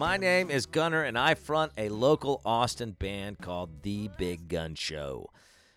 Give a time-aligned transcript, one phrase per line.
[0.00, 4.74] My name is Gunner, and I front a local Austin band called The Big Gun
[4.74, 5.28] Show.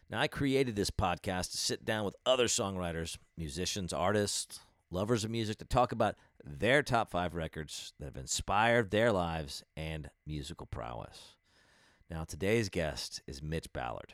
[0.10, 5.32] Now, I created this podcast to sit down with other songwriters, musicians, artists, lovers of
[5.32, 10.68] music to talk about their top five records that have inspired their lives and musical
[10.68, 11.36] prowess.
[12.10, 14.14] Now, today's guest is Mitch Ballard.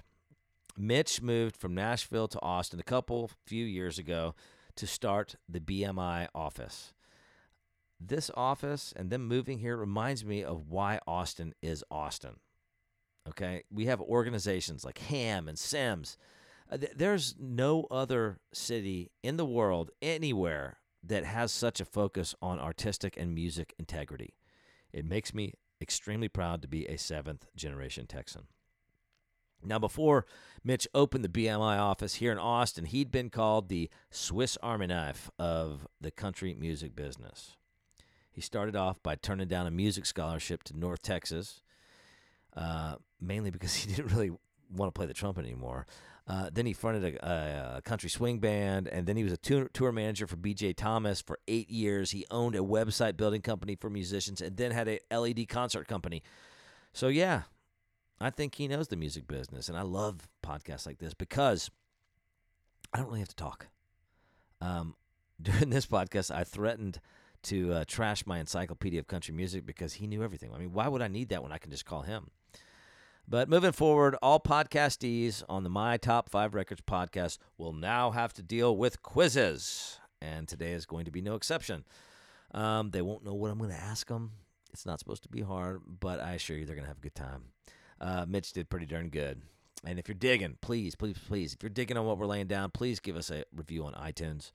[0.76, 4.34] Mitch moved from Nashville to Austin a couple few years ago
[4.76, 6.95] to start the BMI office.
[7.99, 12.38] This office and them moving here reminds me of why Austin is Austin.
[13.27, 16.17] Okay, we have organizations like HAAM and SIMS.
[16.71, 22.60] Uh, there's no other city in the world anywhere that has such a focus on
[22.60, 24.35] artistic and music integrity.
[24.91, 28.48] It makes me extremely proud to be a seventh generation Texan.
[29.63, 30.26] Now, before
[30.63, 35.29] Mitch opened the BMI office here in Austin, he'd been called the Swiss Army knife
[35.38, 37.57] of the country music business.
[38.40, 41.62] He started off by turning down a music scholarship to North Texas,
[42.55, 44.32] uh, mainly because he didn't really
[44.73, 45.85] want to play the trumpet anymore.
[46.26, 49.67] Uh, then he fronted a, a, country swing band, and then he was a tour,
[49.73, 52.12] tour manager for BJ Thomas for eight years.
[52.12, 56.23] He owned a website building company for musicians, and then had a LED concert company.
[56.93, 57.41] So yeah,
[58.21, 61.70] I think he knows the music business, and I love podcasts like this because
[62.93, 63.67] I don't really have to talk.
[64.62, 64.95] Um,
[65.41, 67.01] during this podcast, I threatened
[67.44, 70.51] to uh, trash my encyclopedia of country music because he knew everything.
[70.53, 72.31] I mean, why would I need that when I can just call him?
[73.28, 78.34] But moving forward, all podcastees on the My Top 5 Records podcast will now have
[78.34, 80.00] to deal with quizzes.
[80.19, 81.85] And today is going to be no exception.
[82.53, 84.31] Um, they won't know what I'm going to ask them.
[84.73, 87.01] It's not supposed to be hard, but I assure you they're going to have a
[87.01, 87.44] good time.
[88.01, 89.41] Uh, Mitch did pretty darn good.
[89.85, 92.71] And if you're digging, please, please, please, if you're digging on what we're laying down,
[92.71, 94.51] please give us a review on iTunes.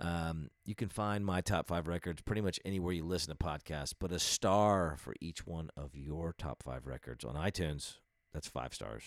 [0.00, 3.94] Um, you can find my top five records pretty much anywhere you listen to podcasts,
[3.98, 7.96] but a star for each one of your top five records on iTunes,
[8.32, 9.02] that's five stars,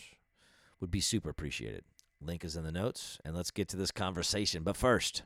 [0.81, 1.83] would be super appreciated.
[2.19, 4.63] Link is in the notes, and let's get to this conversation.
[4.63, 5.23] But first,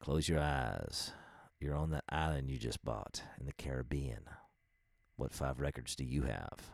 [0.00, 1.12] close your eyes.
[1.60, 4.28] You're on that island you just bought in the Caribbean.
[5.16, 6.72] What five records do you have?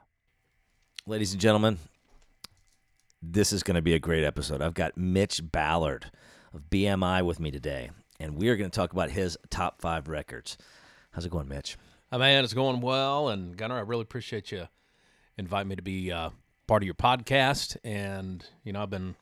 [1.07, 1.79] Ladies and gentlemen,
[3.21, 4.63] this is going to be a great episode.
[4.63, 6.11] I've got Mitch Ballard
[6.53, 7.91] of BMI with me today
[8.21, 10.57] and we are going to talk about his top five records.
[11.11, 11.77] How's it going, Mitch?
[12.11, 13.29] Oh, man, it's going well.
[13.29, 14.69] And Gunner, I really appreciate you
[15.39, 16.31] inviting me to be uh,
[16.67, 17.77] part of your podcast.
[17.85, 19.17] And, you know, I've been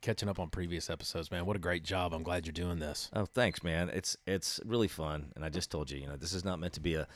[0.00, 1.46] catching up on previous episodes, man.
[1.46, 2.14] What a great job.
[2.14, 3.10] I'm glad you're doing this.
[3.12, 3.90] Oh, thanks, man.
[3.90, 5.32] It's it's really fun.
[5.36, 7.06] And I just told you, you know, this is not meant to be a,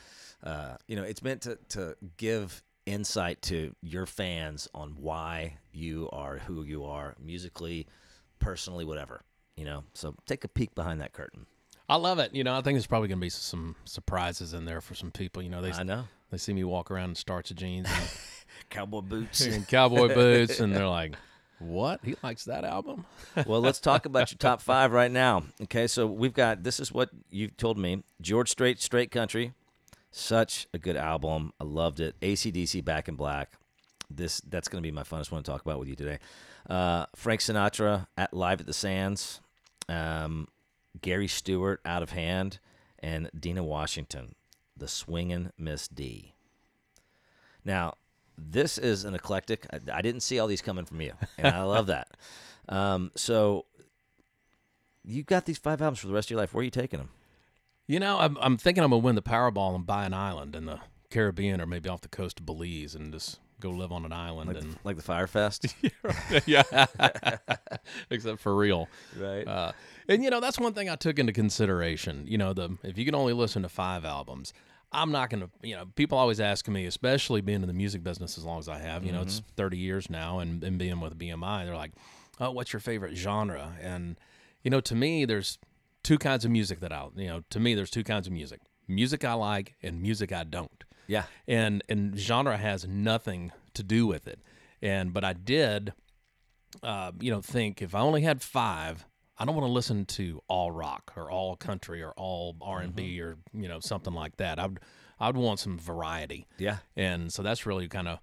[0.43, 6.07] uh, you know, it's meant to, to give insight to your fans on why you
[6.13, 7.87] are who you are musically,
[8.39, 9.21] personally, whatever
[9.55, 9.83] you know.
[9.93, 11.45] So take a peek behind that curtain.
[11.87, 12.33] I love it.
[12.33, 15.11] You know, I think there's probably going to be some surprises in there for some
[15.11, 15.43] people.
[15.43, 18.09] You know, they I know they see me walk around in starch of jeans, and
[18.69, 21.15] cowboy boots, and cowboy boots, and they're like,
[21.59, 21.99] "What?
[22.03, 23.05] He likes that album?"
[23.45, 25.43] well, let's talk about your top five right now.
[25.63, 29.53] Okay, so we've got this is what you've told me: George Strait, Straight Country,
[30.09, 31.53] such a good album.
[31.59, 32.19] I loved it.
[32.21, 33.53] ACDC, Back in Black.
[34.09, 36.17] This that's going to be my funnest one to talk about with you today.
[36.67, 39.41] Uh, Frank Sinatra at Live at the Sands
[39.89, 40.47] um,
[41.01, 42.59] Gary Stewart, Out of Hand,
[42.99, 44.35] and Dinah Washington,
[44.75, 46.33] The swinging Miss D.
[47.63, 47.95] Now,
[48.37, 49.65] this is an eclectic.
[49.71, 52.09] I, I, didn't see all these coming from you, and I love that.
[52.67, 53.65] Um, so,
[55.03, 56.51] you've got these five albums for the rest of your life.
[56.51, 57.09] Where are you taking them?
[57.85, 60.65] You know, I'm, I'm thinking I'm gonna win the Powerball and buy an island in
[60.65, 60.79] the
[61.11, 64.47] Caribbean or maybe off the coast of Belize and just go live on an island
[64.47, 65.75] like and the, like the Fyre Fest.
[66.45, 66.63] yeah,
[68.09, 68.87] except for real,
[69.19, 69.47] right?
[69.47, 69.71] Uh,
[70.07, 72.25] and you know that's one thing I took into consideration.
[72.27, 74.53] You know, the if you can only listen to five albums,
[74.91, 75.49] I'm not gonna.
[75.61, 78.69] You know, people always ask me, especially being in the music business as long as
[78.69, 79.03] I have.
[79.03, 79.17] You mm-hmm.
[79.17, 79.55] know, it's mm-hmm.
[79.55, 81.91] 30 years now, and, and being with BMI, they're like,
[82.39, 84.17] "Oh, what's your favorite genre?" And
[84.63, 85.57] you know, to me, there's
[86.03, 88.61] two kinds of music that I, you know, to me, there's two kinds of music:
[88.87, 90.84] music I like and music I don't.
[91.07, 91.23] Yeah.
[91.47, 94.39] And and genre has nothing to do with it.
[94.81, 95.93] And but I did
[96.83, 99.05] uh, you know, think if I only had five,
[99.37, 102.95] I don't want to listen to all rock or all country or all R and
[102.95, 103.27] B mm-hmm.
[103.27, 104.59] or you know something like that.
[104.59, 104.79] I'd
[105.19, 106.47] I'd want some variety.
[106.57, 106.77] Yeah.
[106.95, 108.19] And so that's really kind of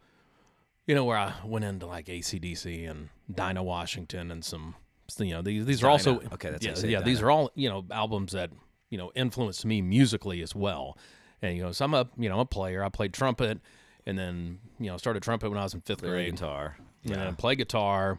[0.87, 4.75] you know where I went into like ACDC and Dinah Washington and some
[5.19, 7.85] you know these these are also okay that's yeah, yeah these are all you know
[7.91, 8.51] albums that
[8.89, 10.97] you know influenced me musically as well.
[11.43, 12.83] And you know, so I'm a you know I'm a player.
[12.85, 13.61] I played trumpet,
[14.07, 16.33] and then you know started trumpet when I was in fifth Play grade.
[16.33, 18.19] Guitar, yeah, and play guitar,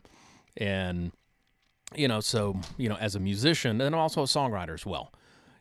[0.58, 1.12] and
[1.96, 5.14] you know so you know as a musician and also a songwriter as well.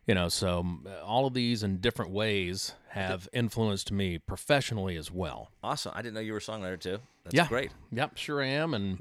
[0.06, 5.12] You know, so um, all of these in different ways have influenced me professionally as
[5.12, 5.53] well.
[5.62, 5.93] Awesome.
[5.94, 6.99] I didn't know you were a songwriter too.
[7.23, 7.70] That's yeah, great.
[7.93, 8.75] Yep, sure I am.
[8.75, 9.00] And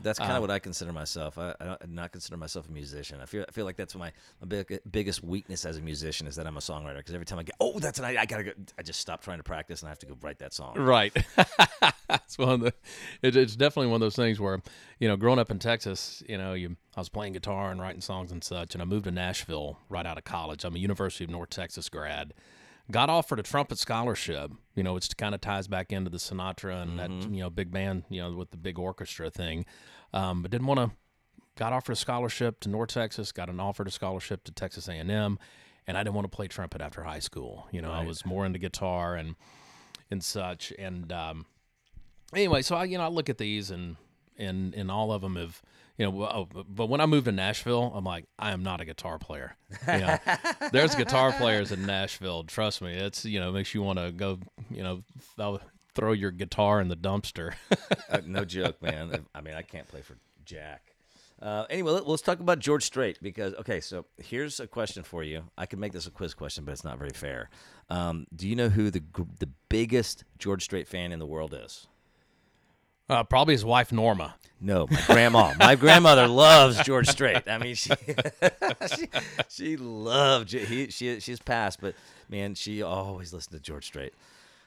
[0.00, 0.40] That's kind of uh-huh.
[0.42, 1.38] what I consider myself.
[1.38, 3.20] I, I don't not consider myself a musician.
[3.20, 6.36] I feel I feel like that's my my big, biggest weakness as a musician is
[6.36, 6.98] that I'm a songwriter.
[6.98, 8.52] Because every time I get, oh, that's an idea, I gotta go.
[8.78, 10.78] I just stop trying to practice and I have to go write that song.
[10.78, 11.12] Right.
[12.10, 12.74] it's one of the.
[13.22, 14.62] It, it's definitely one of those things where,
[15.00, 18.00] you know, growing up in Texas, you know, you I was playing guitar and writing
[18.00, 20.64] songs and such, and I moved to Nashville right out of college.
[20.64, 22.34] I'm a University of North Texas grad.
[22.90, 26.82] Got offered a trumpet scholarship, you know, which kind of ties back into the Sinatra
[26.82, 29.66] and that you know big band, you know, with the big orchestra thing.
[30.12, 30.96] Um, but didn't want to.
[31.56, 33.32] Got offered a scholarship to North Texas.
[33.32, 35.38] Got an offer to scholarship to Texas A&M,
[35.86, 37.66] and I didn't want to play trumpet after high school.
[37.72, 39.34] You know, I was more into guitar and
[40.10, 40.72] and such.
[40.78, 41.46] And um,
[42.34, 43.96] anyway, so I you know I look at these and
[44.38, 45.62] and and all of them have
[45.96, 46.22] you know.
[46.24, 49.56] Oh, but when I moved to Nashville, I'm like I am not a guitar player.
[49.86, 50.18] You know,
[50.72, 52.44] there's guitar players in Nashville.
[52.44, 54.38] Trust me, it's you know makes you want to go
[54.70, 55.02] you know
[55.36, 55.60] th-
[55.94, 57.54] throw your guitar in the dumpster.
[58.10, 59.26] Uh, no joke, man.
[59.34, 60.94] I mean, I can't play for Jack.
[61.40, 65.22] Uh, anyway, let, let's talk about George Strait because okay, so here's a question for
[65.22, 65.44] you.
[65.56, 67.50] I could make this a quiz question, but it's not very fair.
[67.90, 69.02] Um, do you know who the
[69.38, 71.86] the biggest George Strait fan in the world is?
[73.08, 74.34] Uh, probably his wife Norma.
[74.60, 75.54] No, my grandma.
[75.58, 77.42] my grandmother loves George Strait.
[77.46, 77.90] I mean, she
[78.96, 79.08] she,
[79.48, 81.94] she loved he she she's passed, but
[82.28, 84.12] man, she always listened to George Strait.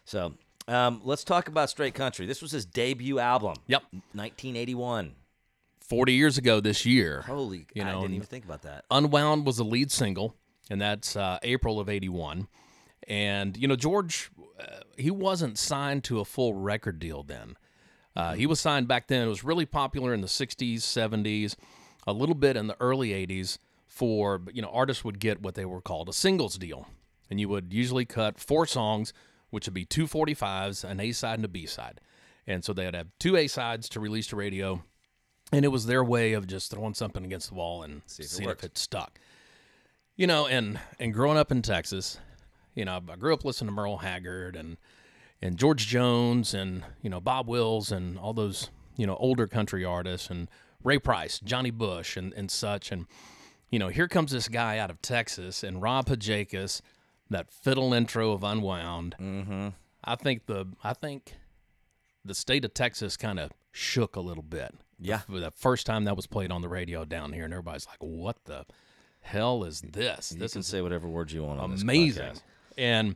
[0.05, 0.33] So
[0.67, 2.25] um, let's talk about Strait Country.
[2.25, 3.55] This was his debut album.
[3.67, 3.83] Yep.
[4.13, 5.15] 1981.
[5.81, 7.21] 40 years ago this year.
[7.23, 8.85] Holy, You know, I didn't even think about that.
[8.89, 10.35] Unwound was the lead single,
[10.69, 12.47] and that's uh, April of 81.
[13.09, 17.57] And, you know, George, uh, he wasn't signed to a full record deal then.
[18.15, 19.25] Uh, he was signed back then.
[19.25, 21.55] It was really popular in the 60s, 70s,
[22.05, 25.65] a little bit in the early 80s for, you know, artists would get what they
[25.65, 26.87] were called a singles deal.
[27.29, 29.13] And you would usually cut four songs,
[29.49, 32.01] which would be two 45s, an A side and a B side.
[32.47, 34.83] And so they'd have two A sides to release to radio.
[35.53, 38.29] And it was their way of just throwing something against the wall and See if
[38.29, 38.63] seeing works.
[38.63, 39.19] if it stuck.
[40.17, 42.19] You know, and and growing up in Texas,
[42.75, 44.77] you know, I grew up listening to Merle Haggard and
[45.41, 49.83] and George Jones and you know Bob Wills and all those you know older country
[49.83, 50.49] artists and
[50.83, 53.05] Ray Price, Johnny Bush and and such and
[53.69, 56.81] you know here comes this guy out of Texas and Rob Hajacos,
[57.29, 59.15] that fiddle intro of Unwound.
[59.19, 59.69] Mm-hmm.
[60.03, 61.35] I think the I think
[62.23, 64.75] the state of Texas kind of shook a little bit.
[64.99, 65.19] Yeah.
[65.19, 67.97] For the first time that was played on the radio down here, and everybody's like,
[67.99, 68.65] "What the
[69.21, 70.31] hell is this?
[70.31, 72.33] You This can is say whatever words you want amazing."
[72.77, 73.15] And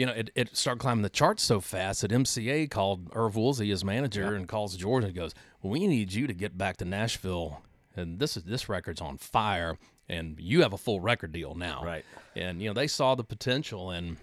[0.00, 3.68] you know, it, it started climbing the charts so fast that MCA called Erv Woolsey,
[3.68, 7.60] his manager, and calls George and goes, "We need you to get back to Nashville,
[7.94, 9.76] and this is this record's on fire,
[10.08, 12.04] and you have a full record deal now." Right.
[12.34, 14.16] And you know, they saw the potential in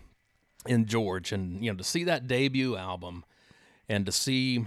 [0.66, 3.24] in George, and you know, to see that debut album,
[3.88, 4.66] and to see,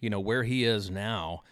[0.00, 1.42] you know, where he is now,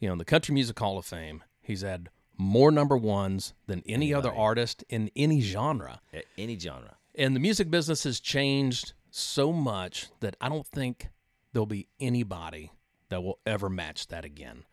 [0.00, 3.82] you know, in the Country Music Hall of Fame, he's had more number ones than
[3.86, 6.00] any other artist in any genre.
[6.12, 6.96] A- Any genre.
[7.14, 11.08] And the music business has changed so much that I don't think
[11.52, 12.72] there'll be anybody
[13.08, 14.64] that will ever match that again.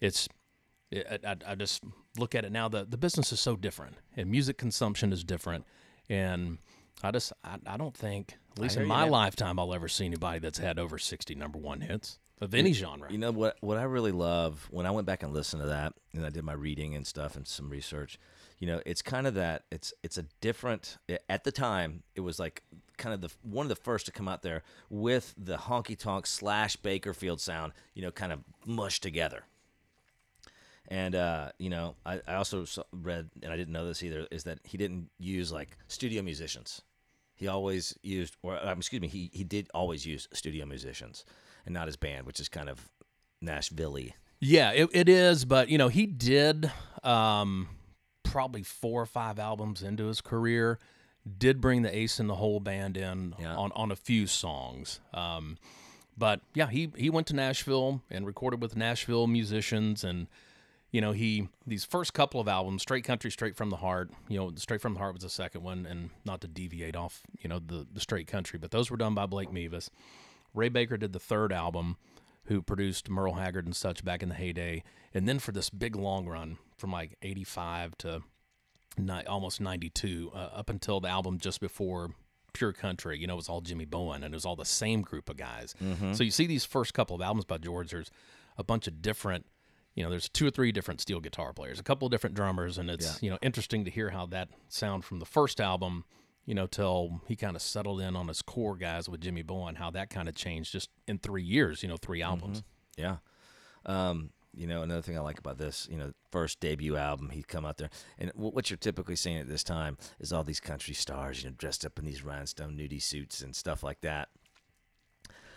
[0.00, 0.28] It's,
[0.92, 1.82] I, I, I just
[2.18, 2.68] look at it now.
[2.68, 5.66] The the business is so different, and music consumption is different,
[6.08, 6.58] and
[7.02, 10.38] I just I, I don't think, at least in my lifetime, I'll ever see anybody
[10.38, 13.10] that's had over sixty number one hits of any genre.
[13.10, 13.56] You know what?
[13.60, 16.44] What I really love when I went back and listened to that, and I did
[16.44, 18.18] my reading and stuff and some research.
[18.64, 19.64] You know, it's kind of that.
[19.70, 20.96] It's it's a different.
[21.28, 22.62] At the time, it was like
[22.96, 26.26] kind of the one of the first to come out there with the honky tonk
[26.26, 27.74] slash Bakersfield sound.
[27.92, 29.42] You know, kind of mushed together.
[30.88, 34.26] And uh, you know, I, I also saw, read, and I didn't know this either,
[34.30, 36.80] is that he didn't use like studio musicians.
[37.34, 41.26] He always used, or um, excuse me, he he did always use studio musicians,
[41.66, 42.90] and not his band, which is kind of
[43.42, 44.14] Nashville-y.
[44.40, 47.68] Yeah, it, it is, but you know, he did um,
[48.34, 50.78] probably four or five albums into his career.
[51.38, 53.54] Did bring the Ace in the Hole band in Yeah.
[53.54, 54.98] on, on a few songs.
[55.14, 55.56] Um,
[56.18, 60.26] but yeah, he he went to Nashville and recorded with Nashville musicians and
[60.90, 64.38] you know, he these first couple of albums, Strait Country, Strait from the Heart, you
[64.38, 67.48] know, Strait from the Heart was the second one, and not to deviate off, you
[67.48, 69.90] know, the the Strait Country, but those were done by Blake Mevis.
[70.54, 71.96] Ray Baker did the third album,
[72.46, 74.82] who produced Merle Haggard and such back in the heyday,
[75.12, 78.22] and then for this big long run from like '85 to
[78.98, 82.10] ni- almost '92, uh, up until the album just before
[82.52, 85.02] Pure Country, you know, it was all Jimmy Bowen, and it was all the same
[85.02, 85.74] group of guys.
[86.14, 88.10] So you see these first couple of albums by George, there's
[88.56, 89.46] a bunch of different
[89.96, 92.78] you know, there's two or three different steel guitar players, a couple of different drummers,
[92.78, 96.04] and it's you know interesting to hear how that sound from the first album,
[96.46, 99.76] you know, till he kind of settled in on his core guys with Jimmy Bowen,
[99.76, 102.62] how that kind of changed just in three years, you know, three albums.
[102.96, 103.16] Yeah.
[103.86, 107.48] Um, you know, another thing I like about this, you know, first debut album, he'd
[107.48, 110.94] come out there, and what you're typically seeing at this time is all these country
[110.94, 114.28] stars, you know, dressed up in these rhinestone nudie suits and stuff like that.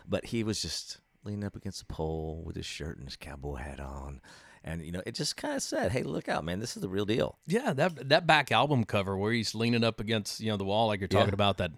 [0.08, 3.56] But he was just leaning up against a pole with his shirt and his cowboy
[3.56, 4.22] hat on,
[4.68, 6.60] and you know, it just kind of said, "Hey, look out, man!
[6.60, 10.00] This is the real deal." Yeah, that that back album cover where he's leaning up
[10.00, 11.34] against you know the wall like you're talking Yeah.
[11.34, 11.72] about that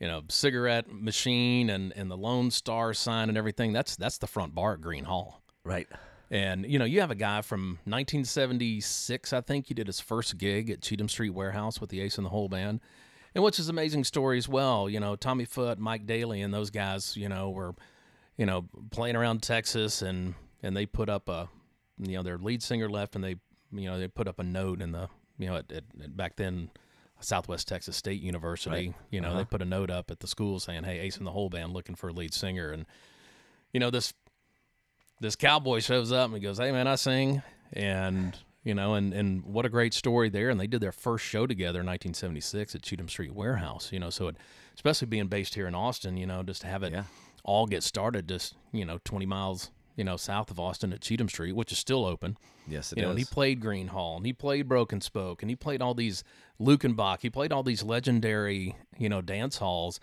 [0.00, 3.72] you know cigarette machine and and the Lone Star sign and everything.
[3.72, 5.40] That's that's the front bar at Gruene Hall.
[5.64, 5.86] Right.
[6.30, 10.38] And you know, you have a guy from 1976, I think he did his first
[10.38, 12.80] gig at Cheatham Street Warehouse with the Ace in the Hole Band,
[13.34, 14.88] and which is an amazing story as well.
[14.88, 17.74] You know, Tommy Foote, Mike Daily, and those guys, you know, were,
[18.38, 21.48] you know, playing around Texas, and and they put up a,
[22.08, 23.36] you know, their lead singer left, and they,
[23.72, 26.36] you know, they put up a note in the, you know, at, at, at back
[26.36, 26.70] then.
[27.20, 28.94] Southwest Texas State University, Right.
[29.10, 29.38] you know, Uh-huh.
[29.38, 31.72] they put a note up at the school saying, "Hey, Ace in the Hole Band
[31.72, 32.84] looking for a lead singer," and
[33.72, 34.12] you know, this
[35.20, 37.42] this cowboy shows up and he goes, "Hey man, I sing,"
[37.72, 40.50] and you know, and and what a great story there.
[40.50, 43.92] And they did their first show together in 1976 at Cheatham Street Warehouse.
[43.92, 44.36] You know, so it,
[44.74, 47.04] especially being based here in Austin, you know, just to have it Yeah.
[47.44, 51.28] all get started just you know 20 miles you know south of Austin at Cheatham
[51.28, 52.36] Street, which is still open.
[52.66, 55.50] Yes, it you know, and he played Gruene Hall, and he played Broken Spoke, and
[55.50, 56.24] he played all these
[56.60, 57.20] Luckenbach.
[57.20, 60.00] He played all these legendary, you know, dance halls,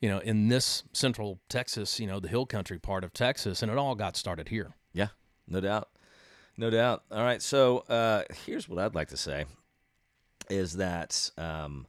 [0.00, 3.70] you know, in this central Texas, you know, the hill country part of Texas, and
[3.70, 4.74] it all got started here.
[4.92, 5.08] Yeah,
[5.46, 5.88] no doubt.
[6.56, 7.04] No doubt.
[7.12, 7.40] All right.
[7.40, 9.44] So uh, here's what I'd like to say
[10.50, 11.86] is that um,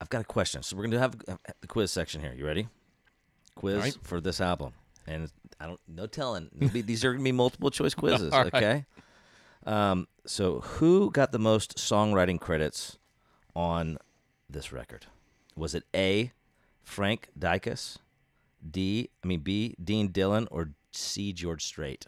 [0.00, 0.62] I've got a question.
[0.62, 1.16] So we're going to have
[1.60, 2.34] the quiz section here.
[2.36, 2.68] You ready?
[3.54, 3.96] Quiz right.
[4.02, 4.74] for this album.
[5.06, 6.50] And I don't, no telling.
[6.72, 8.32] Be- these are going to be multiple choice quizzes.
[8.32, 8.54] All right.
[8.54, 8.84] Okay.
[9.64, 12.98] Um, so who got the most songwriting credits
[13.54, 13.98] on
[14.48, 15.06] this record?
[15.56, 16.32] Was it A,
[16.82, 17.98] Frank Dykes,
[18.68, 22.06] D, I mean B, Dean Dillon, or C, George Strait?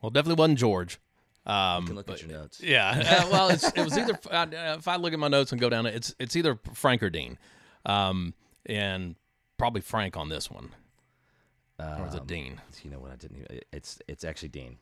[0.00, 0.98] Well, definitely wasn't George.
[1.46, 2.60] Um, You can look but- at your notes.
[2.62, 3.22] Yeah.
[3.24, 4.46] Uh, well, it's, it was either uh,
[4.78, 7.38] if I look at my notes and go down, it's it's either Frank or Dean,
[7.84, 8.34] um,
[8.66, 9.14] and
[9.58, 10.70] probably Frank on this one,
[11.78, 12.60] or is it Um, Dean?
[12.82, 13.12] You know what?
[13.12, 13.36] I didn't.
[13.38, 14.78] Even, it's it's actually Dean.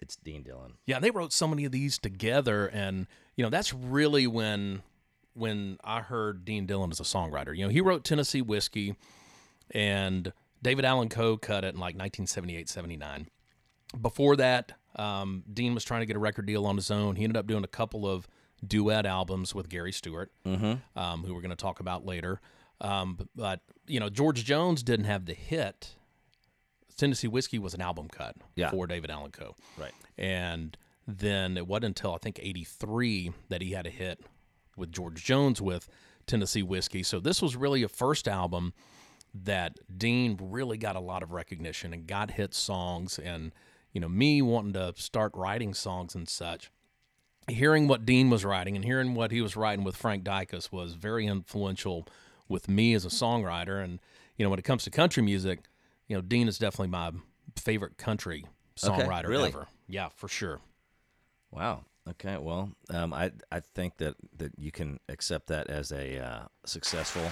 [0.00, 0.74] It's Dean Dillon.
[0.84, 4.82] Yeah, they wrote so many of these together, and you know that's really when
[5.34, 7.56] when I heard Dean Dillon as a songwriter.
[7.56, 8.96] You know, he wrote Tennessee Whiskey,
[9.70, 13.28] and David Allan Coe cut it in like 1978, 79.
[14.00, 17.16] Before that, um, Dean was trying to get a record deal on his own.
[17.16, 18.26] He ended up doing a couple of
[18.66, 20.98] duet albums with Gary Stewart, Mm-hmm.
[20.98, 22.40] um, who we're going to talk about later.
[22.80, 25.94] Um, but, but you know, George Jones didn't have the hit.
[26.96, 28.70] Tennessee Whiskey was an album cut Yeah.
[28.70, 29.54] for David Allan Coe.
[29.76, 29.92] Right.
[30.16, 30.76] And
[31.06, 34.20] then it wasn't until I think 83 that he had a hit
[34.76, 35.88] with George Jones with
[36.26, 37.02] Tennessee Whiskey.
[37.02, 38.72] So this was really a first album
[39.34, 43.18] that Dean really got a lot of recognition and got hit songs.
[43.18, 43.52] And,
[43.92, 46.70] you know, me wanting to start writing songs and such,
[47.48, 50.94] hearing what Dean was writing and hearing what he was writing with Frank Dykes was
[50.94, 52.08] very influential
[52.48, 53.82] with me as a songwriter.
[53.84, 54.00] And,
[54.36, 55.60] you know, when it comes to country music,
[56.08, 57.12] you know, Dean is definitely my
[57.56, 58.46] favorite country
[58.84, 59.48] Okay, songwriter really?
[59.48, 59.68] ever.
[59.88, 60.60] Yeah, for sure.
[61.50, 61.84] Wow.
[62.08, 62.36] Okay.
[62.36, 67.22] Well, um, I I think that that you can accept that as a uh, successful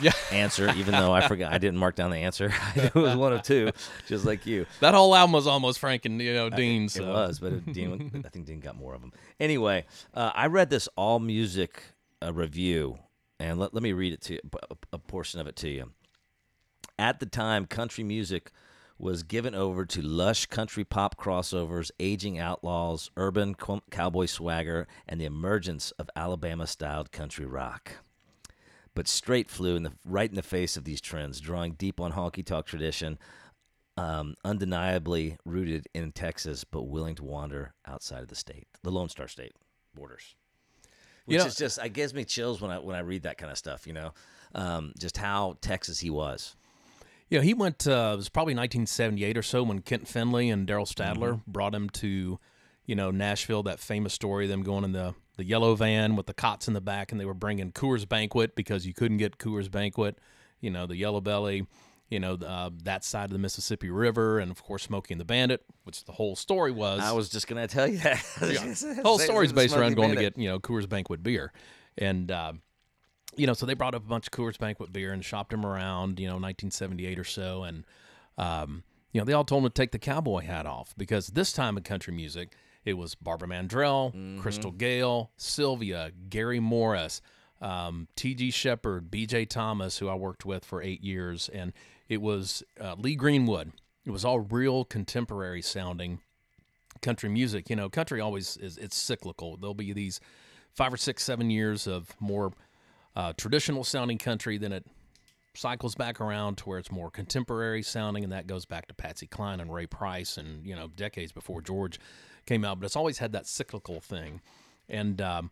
[0.00, 0.12] Yeah.
[0.32, 2.52] answer, even though I forgot I didn't mark down the answer.
[2.74, 3.70] it was one of two,
[4.08, 4.66] just like you.
[4.80, 6.84] That whole album was almost Frank and you know Dean.
[6.86, 7.12] It So.
[7.12, 9.12] was, but it, Dean, I think Dean got more of them.
[9.38, 11.82] Anyway, uh, I read this all music
[12.24, 12.98] uh, review,
[13.38, 14.40] and let, let me read it to you,
[14.70, 15.90] a, a portion of it to you.
[17.00, 18.52] At the time, country music
[18.98, 25.18] was given over to lush country pop crossovers, aging outlaws, urban co- cowboy swagger, and
[25.18, 27.92] the emergence of Alabama-styled country rock.
[28.94, 32.12] But Strait flew in the right in the face of these trends, drawing deep on
[32.12, 33.18] honky tonk tradition,
[33.96, 39.08] um, undeniably rooted in Texas, but willing to wander outside of the state, the Lone
[39.08, 39.54] Star State
[39.94, 40.34] borders.
[41.24, 43.38] Which You know- is just, it gives me chills when I when I read that
[43.38, 43.86] kind of stuff.
[43.86, 44.12] You know,
[44.54, 46.56] um, just how Texas he was.
[47.30, 47.86] Yeah, he went.
[47.86, 51.50] Uh, it was probably 1978 or so when Kent Finlay and Darrell Staedtler Mm-hmm.
[51.52, 52.38] brought him to,
[52.86, 53.62] you know, Nashville.
[53.62, 56.74] That famous story, of them going in the the yellow van with the cots in
[56.74, 60.18] the back, and they were bringing Coors Banquet because you couldn't get Coors Banquet.
[60.60, 61.66] You know, the Yellow Belly.
[62.10, 65.24] You know, uh, that side of the Mississippi River, and of course, Smokey and the
[65.24, 66.98] Bandit, which the whole story was.
[67.00, 68.20] I was just gonna tell you that.
[68.40, 71.52] the whole story's based around going to get you know Coors Banquet beer,
[71.96, 72.54] and uh,
[73.36, 75.64] you know so they brought up a bunch of Coors Banquet beer and shopped them
[75.64, 77.84] around you know 1978 or so, and
[78.38, 81.52] um, you know, they all told him to take the cowboy hat off because this
[81.52, 82.52] time in country music,
[82.84, 87.20] it was Barbara Mandrell, Crystal Gayle, Sylvia, Gary Morris,
[87.60, 88.50] um, T.G.
[88.52, 89.46] Sheppard, B.J.
[89.46, 91.72] Thomas, who I worked with for eight years, and
[92.08, 93.72] it was uh, Lee Greenwood.
[94.06, 96.20] It was all real contemporary sounding
[97.02, 97.68] country music.
[97.68, 99.56] You know, country always is it's cyclical.
[99.56, 100.20] There'll be these
[100.72, 102.52] five or six, seven years of more
[103.16, 104.86] uh, traditional sounding country, then it
[105.54, 109.26] cycles back around to where it's more contemporary sounding, and that goes back to Patsy
[109.26, 111.98] Cline and Ray Price, and you know decades before George
[112.46, 112.80] came out.
[112.80, 114.40] But it's always had that cyclical thing,
[114.88, 115.50] and um,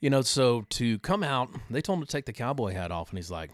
[0.00, 3.10] you know, so to come out, they told him to take the cowboy hat off,
[3.10, 3.50] and he's like,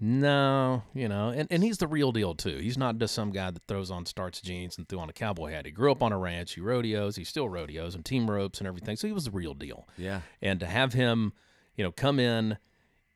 [0.00, 2.58] no, you know, and, and he's the real deal too.
[2.58, 5.52] He's not just some guy that throws on starts jeans and threw on a cowboy
[5.52, 5.64] hat.
[5.64, 6.54] He grew up on a ranch.
[6.54, 7.16] He rodeos.
[7.16, 8.96] He still rodeos and team ropes and everything.
[8.96, 9.88] So he was the real deal.
[9.96, 10.20] Yeah.
[10.42, 11.32] And to have him,
[11.76, 12.58] you know, come in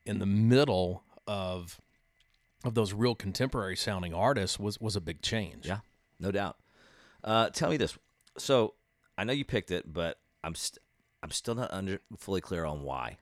[0.08, 1.80] in the middle of
[2.64, 5.66] of those real contemporary sounding artists was was a big change.
[5.66, 5.80] Yeah,
[6.18, 6.56] no doubt.
[7.22, 7.96] Uh, tell me this.
[8.38, 8.74] So
[9.16, 10.82] I know you picked it, but I'm st-
[11.22, 13.18] I'm still not under fully clear on why.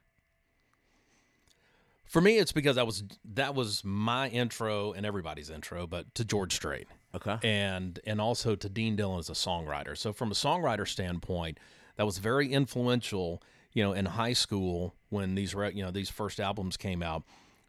[2.05, 3.02] For me, it's because that was
[3.35, 6.87] that was my intro and everybody's intro, but to George Strait.
[7.14, 7.38] Okay.
[7.43, 9.97] and and also to Dean Dillon as a songwriter.
[9.97, 11.59] So from a songwriter standpoint,
[11.97, 13.43] that was very influential.
[13.73, 17.23] You know, in high school when these you know these first albums came out,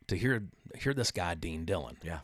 [0.07, 0.43] to hear
[0.77, 2.19] hear this guy Dean Dillon, Yeah.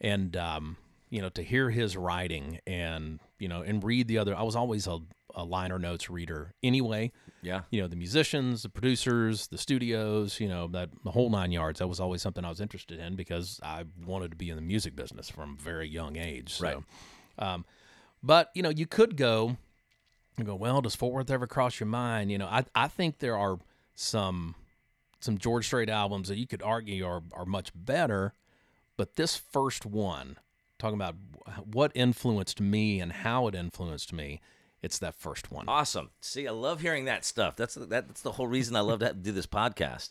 [0.00, 0.76] and um,
[1.10, 4.34] you know to hear his writing and you know and read the other.
[4.36, 4.98] I was always a,
[5.34, 7.12] a liner notes reader anyway.
[7.40, 7.60] Yeah.
[7.70, 10.40] You know the musicians, the producers, the studios.
[10.40, 11.78] You know that the whole nine yards.
[11.78, 14.62] That was always something I was interested in because I wanted to be in the
[14.62, 16.54] music business from a very young age.
[16.54, 16.76] So, Right.
[17.38, 17.64] um,
[18.22, 19.56] but you know you could go
[20.36, 20.56] and go.
[20.56, 22.32] Well, does Fort Worth ever cross your mind?
[22.32, 23.58] You know, I I think there are
[23.94, 24.56] some
[25.20, 28.34] some George Strait albums that you could argue are are much better,
[28.96, 30.36] but this first one,
[30.78, 31.16] talking about
[31.64, 34.40] what influenced me and how it influenced me,
[34.82, 35.68] it's that first one.
[35.68, 36.10] Awesome.
[36.20, 37.56] See, I love hearing that stuff.
[37.56, 40.10] That's that, that's the whole reason I love to do this podcast.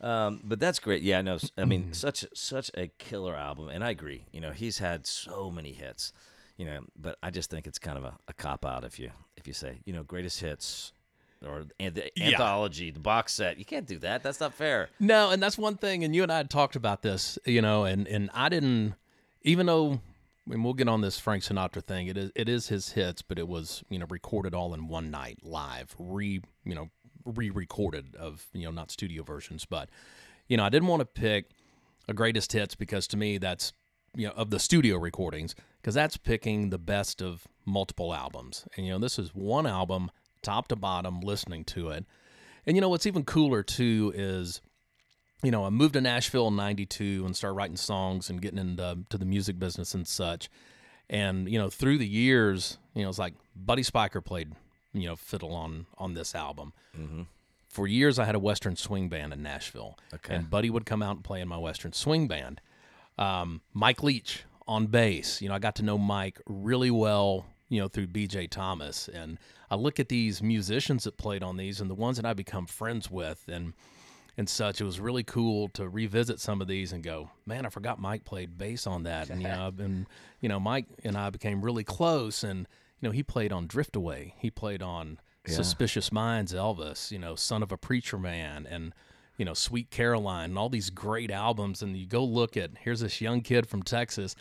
[0.00, 1.02] Um, but that's great.
[1.02, 1.38] Yeah, I know.
[1.56, 4.26] I mean, such such a killer album, and I agree.
[4.30, 6.12] You know, he's had so many hits.
[6.56, 9.10] You know, but I just think it's kind of a, a cop out if you
[9.36, 10.92] if you say you know greatest hits
[11.46, 12.28] or the Yeah.
[12.28, 13.58] anthology, the box set.
[13.58, 14.22] You can't do that.
[14.22, 14.90] That's not fair.
[14.98, 16.04] No, and that's one thing.
[16.04, 18.94] And you and I had talked about this, you know, and and I didn't,
[19.42, 20.00] even though,
[20.50, 22.08] and we'll get on this Frank Sinatra thing.
[22.08, 25.10] It is it is his hits, but it was you know recorded all in one
[25.10, 26.90] night, live, re you know
[27.24, 29.88] re-recorded of you know not studio versions, but
[30.48, 31.50] you know I didn't want to pick
[32.08, 33.72] a greatest hits because to me that's
[34.16, 38.86] you know of the studio recordings because that's picking the best of multiple albums, and
[38.86, 40.10] you know this is one album
[40.42, 42.04] top to bottom, listening to it.
[42.66, 44.60] And you know what's even cooler too is,
[45.42, 48.98] you know, I moved to Nashville in '92 and started writing songs and getting into
[49.10, 50.50] to the music business and such.
[51.10, 54.52] And you know, through the years, you know, it's like Buddy Spicher played,
[54.92, 56.72] you know, fiddle on on this album.
[57.68, 60.34] For years, I had a Western swing band in Nashville, Okay.
[60.34, 62.60] and Buddy would come out and play in my Western swing band.
[63.18, 65.40] Um, Mike Leach on bass.
[65.40, 69.08] You know, I got to know Mike really well, you know, through BJ Thomas.
[69.08, 69.38] And
[69.70, 72.66] I look at these musicians that played on these and the ones that I become
[72.66, 73.74] friends with and
[74.38, 74.80] and such.
[74.80, 78.24] It was really cool to revisit some of these and go, man, I forgot Mike
[78.24, 79.30] played bass on that.
[79.30, 80.06] And you know, I've been,
[80.40, 82.66] you know, Mike and I became really close and
[83.00, 84.34] you know, he played on Drift Away.
[84.38, 88.94] He played on Suspicious Minds, Elvis, you know, Son of a Preacher Man and
[89.36, 91.82] you know, Sweet Caroline and all these great albums.
[91.82, 94.34] And you go look at here's this young kid from Texas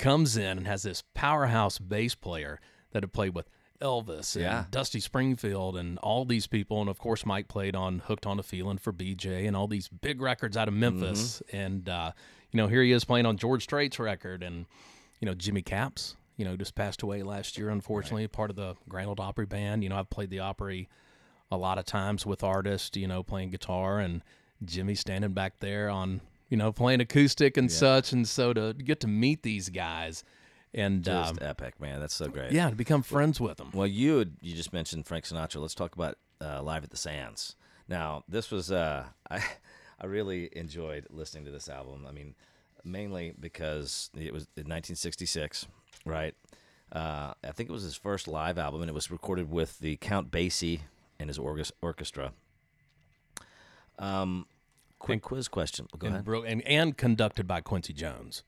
[0.00, 2.58] comes in and has this powerhouse bass player
[2.92, 3.48] that had played with
[3.80, 4.64] Elvis and Yeah.
[4.70, 6.80] Dusty Springfield and all these people.
[6.80, 9.88] And of course, Mike played on Hooked on a Feeling for BJ and all these
[9.88, 11.42] big records out of Memphis.
[11.52, 12.12] And, uh,
[12.50, 14.42] you know, here he is playing on George Strait's record.
[14.42, 14.66] And,
[15.20, 18.74] you know, Jimmy Capps, you know, just passed away last year, unfortunately, part of the
[18.88, 19.82] Grand Old Opry Band.
[19.82, 20.88] You know, I've played the Opry
[21.50, 24.22] a lot of times with artists, you know, playing guitar and
[24.64, 28.12] Jimmy standing back there on, you know, playing acoustic and such.
[28.12, 30.22] And so to get to meet these guys
[30.74, 32.00] and, Just um, epic, man.
[32.00, 32.52] That's so great.
[32.52, 33.70] yeah, to become friends with them.
[33.72, 35.60] Well, you had, you just mentioned Frank Sinatra.
[35.60, 37.56] Let's talk about uh, Live at the Sands.
[37.88, 39.42] Now, this was uh, I
[40.00, 42.06] I really enjoyed listening to this album.
[42.08, 42.34] I mean,
[42.84, 45.66] mainly because it was in 1966,
[46.04, 46.34] right?
[46.92, 49.96] Uh, I think it was his first live album, and it was recorded with the
[49.96, 50.80] Count Basie
[51.18, 52.32] and his orchestra.
[53.98, 54.46] Um,
[55.00, 55.88] quick quiz question.
[55.98, 56.24] Go and, ahead.
[56.24, 58.44] bro- and and conducted by Quincy Jones.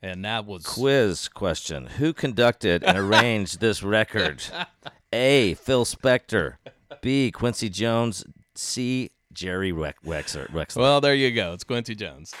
[0.00, 1.86] And that was Quiz question.
[1.86, 4.42] Who conducted and arranged this record?
[5.14, 5.54] A.
[5.54, 6.56] Phil Spector.
[7.00, 7.30] B.
[7.30, 8.22] Quincy Jones.
[8.54, 9.12] C.
[9.32, 10.50] Jerry Wex- Wexler.
[10.50, 10.76] Wexler.
[10.76, 11.54] well, there you go.
[11.54, 12.34] It's Quincy Jones.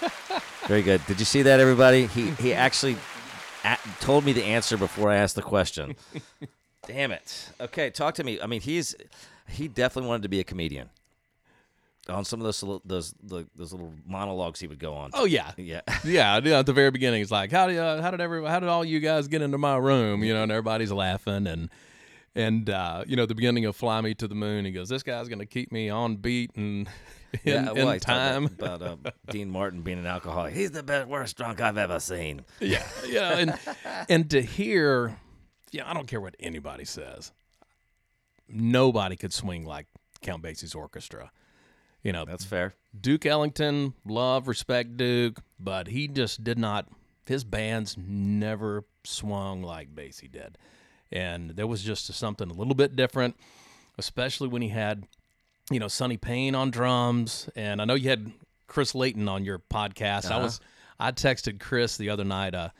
[0.68, 1.04] Very good.
[1.06, 2.06] Did you see that, everybody?
[2.06, 2.96] He he actually
[3.64, 5.96] at, told me the answer before I asked the question.
[6.86, 7.50] Damn it.
[7.60, 8.40] Okay, talk to me.
[8.40, 8.94] I mean, he's
[9.48, 10.88] he definitely wanted to be a comedian.
[12.08, 15.10] On some of those little- those the, those little monologues he would go on.
[15.12, 15.82] Oh yeah, yeah.
[16.04, 16.36] yeah.
[16.36, 18.60] you know, At the very beginning, it's like, how did uh, how did every how
[18.60, 20.24] did all you guys get into my room?
[20.24, 21.70] You know, and everybody's laughing and.
[22.34, 25.02] And uh, you know, the beginning of "Fly Me to the Moon," he goes, "This
[25.02, 26.86] guy's going to keep me on beat and
[27.32, 30.54] in, yeah, in well, he's talking time." about, about uh, Dean Martin being an alcoholic.
[30.54, 32.44] He's the best, worst drunk I've ever seen.
[32.60, 33.58] yeah, yeah, and
[34.08, 35.18] and to hear,
[35.72, 37.32] yeah, I don't care what anybody says.
[38.48, 39.86] Nobody could swing like
[40.22, 41.32] Count Basie's orchestra.
[42.02, 42.74] You know, That's fair.
[42.98, 46.88] Duke Ellington, love, respect Duke, but he just did not.
[47.26, 50.56] His bands never swung like Basie did,
[51.12, 53.36] and there was just something a little bit different,
[53.98, 55.06] especially when he had,
[55.70, 58.32] you know, Sonny Payne on drums, and I know you had
[58.68, 60.30] Chris Layton on your podcast.
[60.30, 60.60] I was,
[60.98, 62.72] I texted Chris the other night a,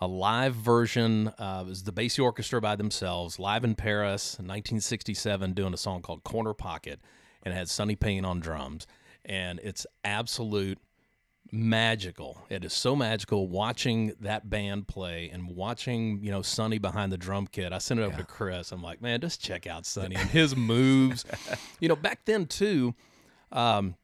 [0.00, 1.28] a live version.
[1.38, 5.78] Uh, it was the Basie Orchestra by themselves, live in Paris, in 1967, doing a
[5.78, 7.00] song called Corner Pocket,
[7.42, 8.86] and it had Sonny Payne on drums,
[9.24, 10.78] and it's absolute
[11.52, 12.40] magical.
[12.48, 17.18] It is so magical watching that band play and watching, you know, Sonny behind the
[17.18, 17.72] drum kit.
[17.72, 18.72] I sent it over to Chris.
[18.72, 21.24] I'm like, man, just check out Sonny and his moves.
[21.80, 22.94] you know, back then too,
[23.52, 23.96] um,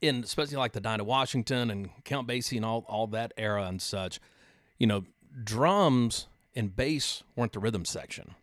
[0.00, 3.80] in especially like the Dinah Washington and Count Basie and all all that era and
[3.80, 4.18] such,
[4.78, 5.04] you know,
[5.44, 8.34] drums and bass weren't the rhythm section.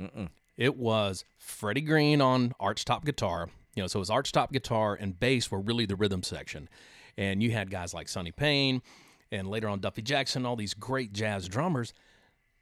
[0.56, 3.50] It was Freddie Green on archtop guitar.
[3.76, 6.70] You know, so his archtop guitar and bass were really the rhythm section.
[7.18, 8.82] And you had guys like Sonny Payne
[9.32, 11.94] and later on Duffy Jackson, all these great jazz drummers.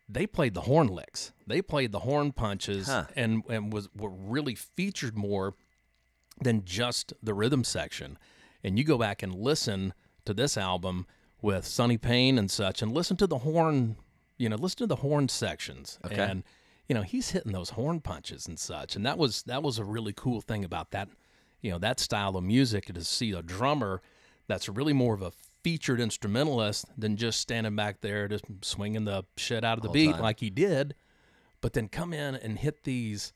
[0.10, 1.34] They played the horn licks.
[1.46, 3.06] They played the horn punches Huh.
[3.16, 5.54] and, and was were really featured more
[6.42, 8.18] than just the rhythm section.
[8.64, 9.94] And you go back and listen
[10.26, 11.08] to this album
[11.42, 13.96] with Sonny Payne and such, and listen to the horn,
[14.38, 16.00] you know, listen to the horn sections.
[16.06, 16.16] Okay.
[16.16, 16.44] And
[16.88, 18.96] you know, he's hitting those horn punches and such.
[18.96, 21.10] And that was that was a really cool thing about that,
[21.62, 24.02] you know, that style of music to see a drummer
[24.48, 25.32] that's really more of a
[25.64, 30.14] featured instrumentalist than just standing back there just swinging the shit out of the beat
[30.14, 30.22] time.
[30.22, 30.96] like he did,
[31.60, 33.34] but then come in and hit these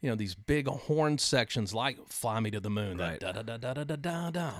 [0.00, 3.18] you know these big horn sections like "Fly Me to the Moon," Right.
[3.20, 4.52] da da da da da da da da.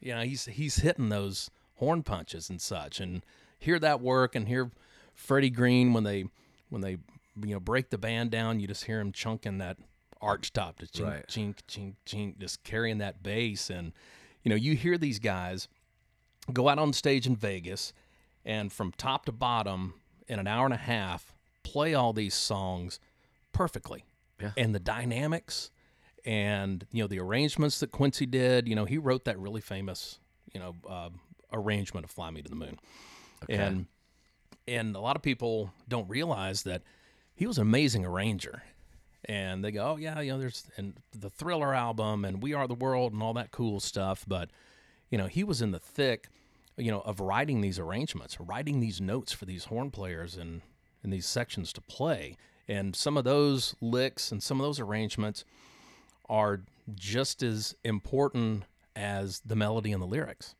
[0.00, 3.22] You know, he's he's hitting those horn punches and such, and
[3.58, 4.70] hear that work, and hear
[5.14, 6.24] Freddie Green when they
[6.68, 6.98] when they
[7.42, 9.76] you know break the band down, you just hear him chunking that
[10.20, 11.26] arch top, just chink Right.
[11.28, 13.92] chink chink chink, just carrying that bass, and
[14.42, 15.68] you know you hear these guys
[16.52, 17.92] go out on stage in Vegas,
[18.44, 19.94] and from top to bottom
[20.28, 22.98] in an hour and a half play all these songs
[23.52, 24.04] perfectly
[24.40, 24.52] Yeah.
[24.56, 25.70] and the dynamics
[26.24, 28.68] and you know the arrangements that Quincy did.
[28.68, 30.18] You know, he wrote that really famous
[30.52, 31.10] you know uh,
[31.52, 32.78] arrangement of "Fly Me to the Moon,"
[33.44, 33.54] okay.
[33.56, 33.86] and
[34.68, 36.82] and a lot of people don't realize that
[37.36, 38.62] he was an amazing arranger.
[39.24, 42.66] And they go, oh yeah, you know, there's and the Thriller album and We Are
[42.66, 44.50] the World and all that cool stuff, but
[45.10, 46.28] you know, he was in the thick,
[46.76, 50.62] you know, of writing these arrangements, writing these notes for these horn players and
[51.04, 52.36] in these sections to play.
[52.68, 55.44] And some of those licks and some of those arrangements
[56.28, 56.62] are
[56.94, 60.54] just as important as the melody and the lyrics.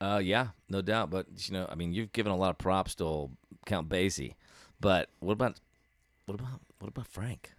[0.00, 1.10] Uh, yeah, no doubt.
[1.10, 3.30] But you know, I mean, you've given a lot of props to
[3.66, 4.34] Count Basie,
[4.80, 5.60] but what about
[6.26, 7.52] what about what about Frank?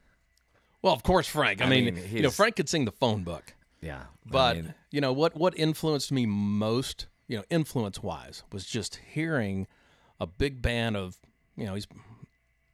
[0.81, 1.61] Well, of course, Frank.
[1.61, 3.55] I, I mean, mean, you know, Frank could sing the phone book.
[3.81, 5.35] Yeah, I But mean, you know what?
[5.35, 9.67] What influenced me most, you know, influence wise, was just hearing
[10.19, 11.17] a big band of,
[11.55, 11.87] you know, he's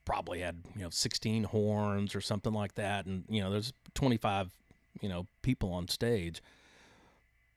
[0.04, 4.52] probably had you know 16 horns or something like that, and you know, there's 25,
[5.02, 6.42] you know, people on stage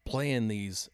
[0.05, 0.91] playing these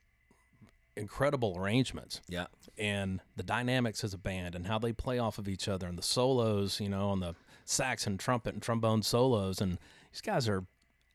[0.97, 2.47] incredible arrangements yeah,
[2.79, 5.97] and the dynamics as a band and how they play off of each other and
[5.97, 9.61] the solos, you know, on the sax and trumpet and trombone solos.
[9.61, 9.79] And
[10.13, 10.65] these guys are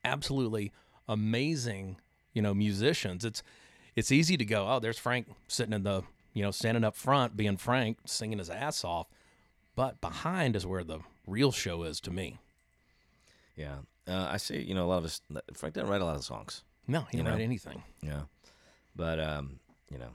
[0.04, 0.72] absolutely
[1.08, 1.98] amazing,
[2.34, 3.26] you know, musicians.
[3.26, 3.44] It's
[3.96, 7.38] it's easy to go, oh, there's Frank sitting in the, you know, standing up front,
[7.38, 9.08] being Frank, singing his ass off.
[9.76, 12.40] But behind is where the real show is to me.
[13.56, 13.76] yeah.
[14.08, 14.62] Uh, I see.
[14.62, 15.22] You know, a lot of us.
[15.56, 16.64] Frank didn't write a lot of songs.
[16.88, 17.44] No, he You didn't write know?
[17.44, 17.84] anything.
[18.04, 18.22] Yeah,
[18.96, 19.60] but um,
[19.92, 20.10] you know,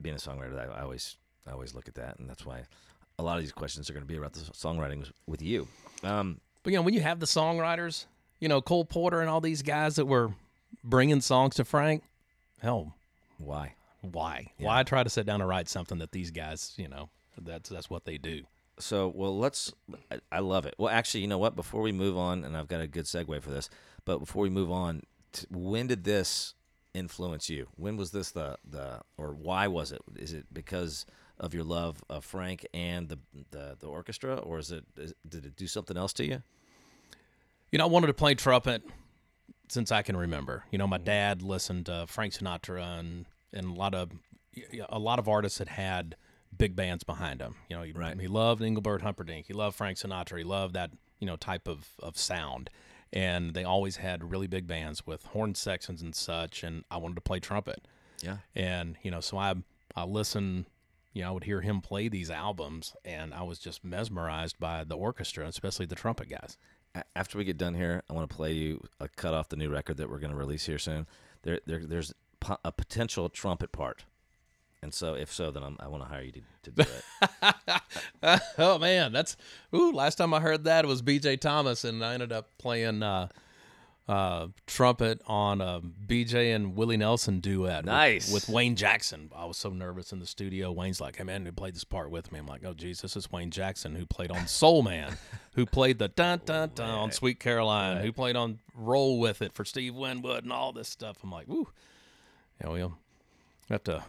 [0.00, 2.62] being a songwriter, I, I always I always look at that, and that's why
[3.18, 5.68] a lot of these questions are going to be about the songwriting with- you.
[6.02, 8.06] Um, But you know, when you have the songwriters,
[8.40, 10.32] you know, Cole Porter and all these guys that were
[10.84, 12.02] bringing songs to Frank,
[12.60, 12.94] hell,
[13.38, 13.74] why?
[14.00, 14.52] why?
[14.58, 14.66] Yeah.
[14.66, 17.08] Why try to sit down and write something that these guys, you know,
[17.40, 18.42] that's that's what they do.
[18.78, 19.72] So, well, let's.
[20.10, 20.74] I, I love it.
[20.78, 21.54] Well, actually, you know what?
[21.54, 23.68] Before we move on, and I've got a good segue for this,
[24.04, 26.54] but before we move on, t- when did this
[26.94, 27.68] influence you?
[27.76, 30.02] When was this the the or why was it?
[30.16, 31.06] Is it because
[31.38, 33.18] of your love of Frank and the
[33.50, 36.42] the, the orchestra, or is it is, did it do something else to you?
[37.70, 38.82] You know, I wanted to play trumpet
[39.68, 40.64] since I can remember.
[40.70, 41.04] You know, my mm-hmm.
[41.04, 44.10] dad listened to Frank Sinatra and and a lot of
[44.88, 46.16] a lot of artists that had
[46.56, 47.56] big bands behind them.
[47.68, 48.20] You know, he, Right.
[48.20, 49.46] he loved Engelbert Humperdinck.
[49.46, 50.38] He loved Frank Sinatra.
[50.38, 52.70] He loved that you know type of of sound.
[53.12, 56.62] And they always had really big bands with horn sections and such.
[56.62, 57.86] And I wanted to play trumpet.
[58.22, 58.38] Yeah.
[58.54, 59.54] And you know, so I
[59.94, 60.66] I listened.
[61.12, 64.82] You know, I would hear him play these albums, and I was just mesmerized by
[64.82, 66.56] the orchestra, especially the trumpet guys.
[67.14, 69.68] After we get done here, I want to play you a cut off the new
[69.68, 71.06] record that we're going to release here soon.
[71.42, 72.14] There, there there's
[72.64, 74.04] a potential trumpet part,
[74.82, 76.90] and so if so, then I'm, I want to hire you to, to do
[78.22, 78.40] it.
[78.58, 79.36] oh man, that's
[79.74, 79.92] ooh.
[79.92, 81.36] Last time I heard that was B.J.
[81.38, 83.28] Thomas, and I ended up playing uh,
[84.08, 86.50] uh, trumpet on a B.J.
[86.52, 87.78] and Willie Nelson duet.
[87.78, 88.32] with- Nice.
[88.32, 89.30] with, Wayne Jackson.
[89.34, 90.72] I was so nervous in the studio.
[90.72, 93.16] Wayne's like, "Hey man, who played this part with me?" I'm like, "Oh geez, this
[93.16, 95.16] is Wayne Jackson who played on Soul Man,
[95.54, 99.52] who played the dun dun dun on Sweet Caroline, who played on Roll with It
[99.52, 101.68] for Steve Winwood, and all this stuff." I'm like, "Woo."
[102.60, 102.98] Yeah, we'll
[103.70, 104.02] have to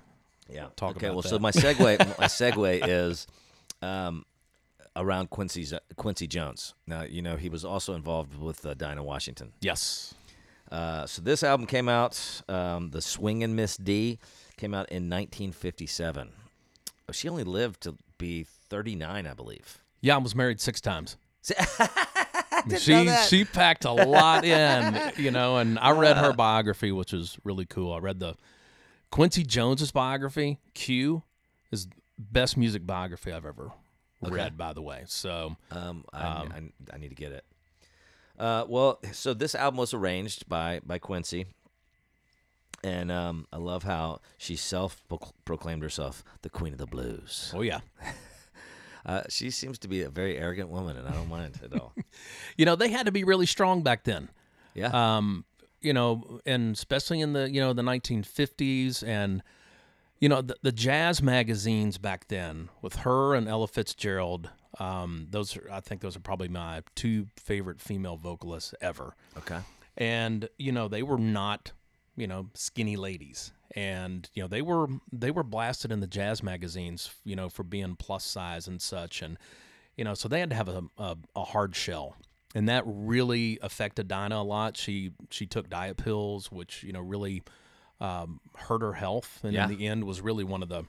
[0.50, 0.68] Yeah.
[0.76, 1.08] Talk okay.
[1.08, 1.30] about well, that.
[1.30, 3.28] so my segue, my segue is
[3.82, 4.26] um,
[4.96, 6.74] around Quincy Quincy Jones.
[6.88, 9.54] Now, you know, he was also involved with uh, Dinah Washington.
[9.62, 10.14] yes.
[10.72, 14.18] Uh, so this album came out, um, the Swingin' Miss D,
[14.58, 16.32] came out in 1957.
[17.12, 19.84] She only lived to be 39, I believe.
[20.02, 21.18] Yeah, I was married six times.
[22.80, 27.38] She she packed a lot in, you know, and I read her biography, which was
[27.44, 27.92] really cool.
[27.92, 28.36] I read the
[29.14, 30.58] Quincy Jones's biography.
[30.74, 31.22] Q
[31.72, 33.72] is best music biography I've ever
[34.24, 35.04] read, by the way.
[35.06, 36.62] So Um, I, I,
[36.96, 37.46] I need to get it.
[38.40, 41.46] Uh, well, so this album was arranged by by Quincy,
[42.84, 45.04] and um, I love how she self
[45.46, 47.54] proclaimed herself the queen of the blues.
[47.56, 47.82] oh yeah.
[49.06, 51.92] Uh, she seems to be a very arrogant woman, and I don't mind at all.
[52.58, 54.30] You know, they had to be really strong back then.
[54.76, 55.44] Yeah, um,
[55.84, 59.44] you know, and especially in the you know the 1950s and
[60.20, 64.50] you know the, the jazz magazines back then with her and Ella Fitzgerald.
[64.80, 69.16] Um, those are, I think those are probably my two favorite female vocalists ever.
[69.38, 69.60] okay.
[69.98, 71.74] And you know they were not
[72.16, 76.42] you know skinny ladies, and you know they were they were blasted in the jazz
[76.42, 79.38] magazines you know for being plus size and such, and
[79.98, 82.16] you know so they had to have a, a, a hard shell
[82.54, 84.78] and that really affected Dinah a lot.
[84.78, 87.44] She she took diet pills, which you know really
[88.00, 89.70] um, hurt her health, and Yeah.
[89.70, 90.84] in the end was really one of the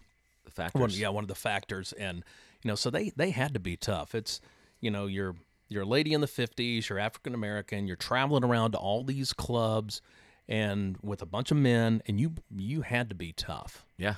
[0.44, 0.80] The factors.
[0.80, 1.92] one, yeah one of the factors.
[1.92, 2.24] And
[2.62, 4.14] you know, so they they had to be tough.
[4.14, 4.40] It's
[4.80, 5.36] you know you're
[5.68, 9.32] you're a lady in the fifties, you're African American, you're traveling around to all these
[9.32, 10.00] clubs
[10.48, 14.16] and with a bunch of men, and you you had to be tough, yeah.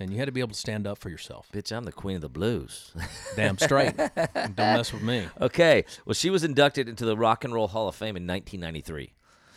[0.00, 1.48] And you had to be able to stand up for yourself.
[1.52, 2.92] Bitch, I'm the queen of the blues.
[3.36, 3.96] Damn straight.
[3.96, 5.28] Don't mess with me.
[5.40, 5.84] okay.
[6.06, 9.12] Well, she was inducted into the Rock and Roll Hall of Fame in 1993.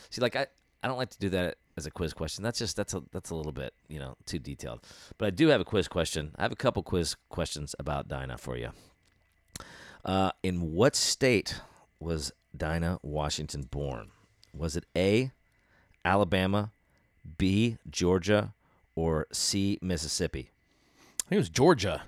[0.10, 0.48] See, like I,
[0.84, 2.44] I don't like to do that as a quiz question.
[2.44, 4.86] That's just that's a that's a little bit you know too detailed.
[5.18, 6.34] But I do have a quiz question.
[6.38, 8.72] I have a couple quiz questions about Dinah for you.
[10.04, 11.62] Uh, in what state
[12.00, 14.12] was Dinah Washington born?
[14.54, 15.32] Was it A,
[16.04, 16.72] Alabama,
[17.38, 18.54] B, Georgia,
[18.96, 20.50] or C, Mississippi?
[21.26, 22.04] I think it was Georgia.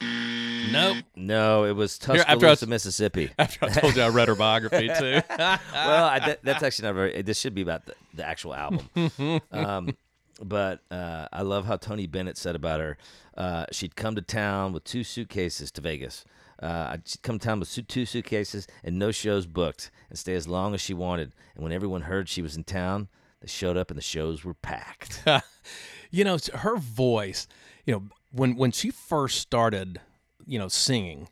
[0.00, 1.04] Nope.
[1.14, 3.30] No, it was Here, Tuscaloosa, after I Mississippi.
[3.38, 5.20] After I told you I read her biography too.
[5.38, 7.22] well, I, that, that's actually not very.
[7.22, 8.88] This should be about the, the actual album.
[9.52, 9.96] um,
[10.42, 12.98] but uh, I love how Tony Bennett said about her.
[13.36, 16.24] Uh, she'd come to town with two suitcases to Vegas.
[16.62, 20.48] Uh, she'd come to town with two suitcases and no shows booked, and stay as
[20.48, 21.32] long as she wanted.
[21.54, 23.08] And when everyone heard she was in town,
[23.40, 25.22] they showed up and the shows were packed.
[26.10, 27.46] you know, her voice.
[27.84, 30.00] You know, when when she first started,
[30.46, 31.28] you know, singing,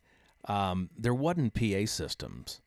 [0.47, 2.61] um, there wasn't PA systems,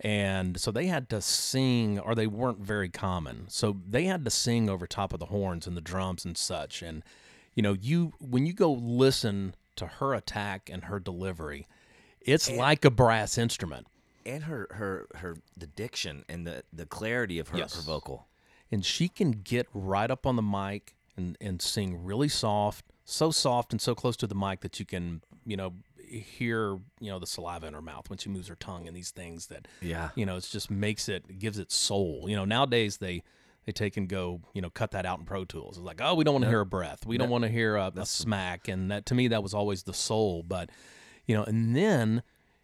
[0.00, 3.46] and so they had to sing, or they weren't very common.
[3.48, 6.82] So they had to sing over top of the horns and the drums and such.
[6.82, 7.02] And
[7.54, 11.66] you know, you when you go listen to her attack and her delivery,
[12.20, 13.86] it's like a brass instrument.
[14.26, 17.74] and her her her the diction and the the clarity of her, Yes.
[17.76, 18.26] her vocal.
[18.70, 23.30] And she can get right up on the mic and, and sing really soft, so
[23.30, 25.74] soft and so close to the mic that you can, you know,
[26.06, 29.10] hear, you know, the saliva in her mouth when she moves her tongue and these
[29.10, 30.10] things that, Yeah.
[30.14, 32.26] you know, it just makes it, it gives it soul.
[32.28, 33.22] You know, nowadays they,
[33.64, 35.78] they take and go, you know, cut that out in Pro Tools.
[35.78, 37.06] It's like, oh, we don't want to hear a breath.
[37.06, 38.68] We don't want to hear a, a smack.
[38.68, 40.42] And that, to me, that was always the soul.
[40.42, 40.70] But,
[41.26, 42.22] you know, and then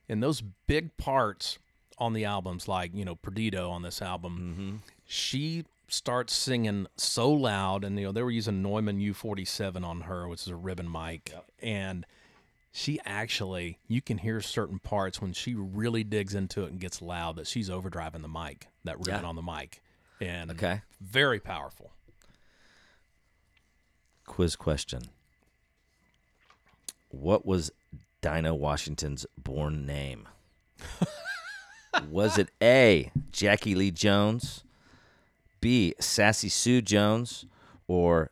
[0.08, 1.58] in those big parts
[1.98, 4.76] on the albums, like, you know, Perdido on this album, mm-hmm.
[5.06, 10.26] she starts singing so loud, and you know they were using Neumann U47 on her,
[10.28, 12.06] which is a ribbon mic, and
[12.72, 17.02] she actually you can hear certain parts when she really digs into it and gets
[17.02, 19.28] loud that she's overdriving the mic, that ribbon Yeah.
[19.28, 19.82] on the mic,
[20.20, 20.82] and Okay.
[21.00, 21.92] very powerful.
[24.26, 25.02] Quiz question.
[27.08, 27.72] What was
[28.20, 30.28] Dinah Washington's born name?
[32.08, 33.10] was it A.
[33.32, 34.62] Jackie Lee Jones,
[35.60, 35.94] B.
[36.00, 37.44] Sassy Sue Jones,
[37.86, 38.30] or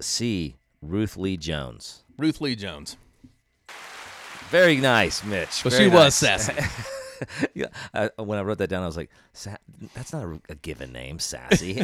[0.00, 0.56] C.
[0.82, 2.02] Ruth Lee Jones?
[2.18, 2.96] Ruth Lee Jones,
[4.50, 5.62] Very nice, Mitch.
[5.62, 6.04] but Very she nice.
[6.04, 6.54] was sassy.
[7.54, 9.10] yeah, I, when I wrote that down, I was like,
[9.94, 11.82] "That's not a, a given name, Sassy."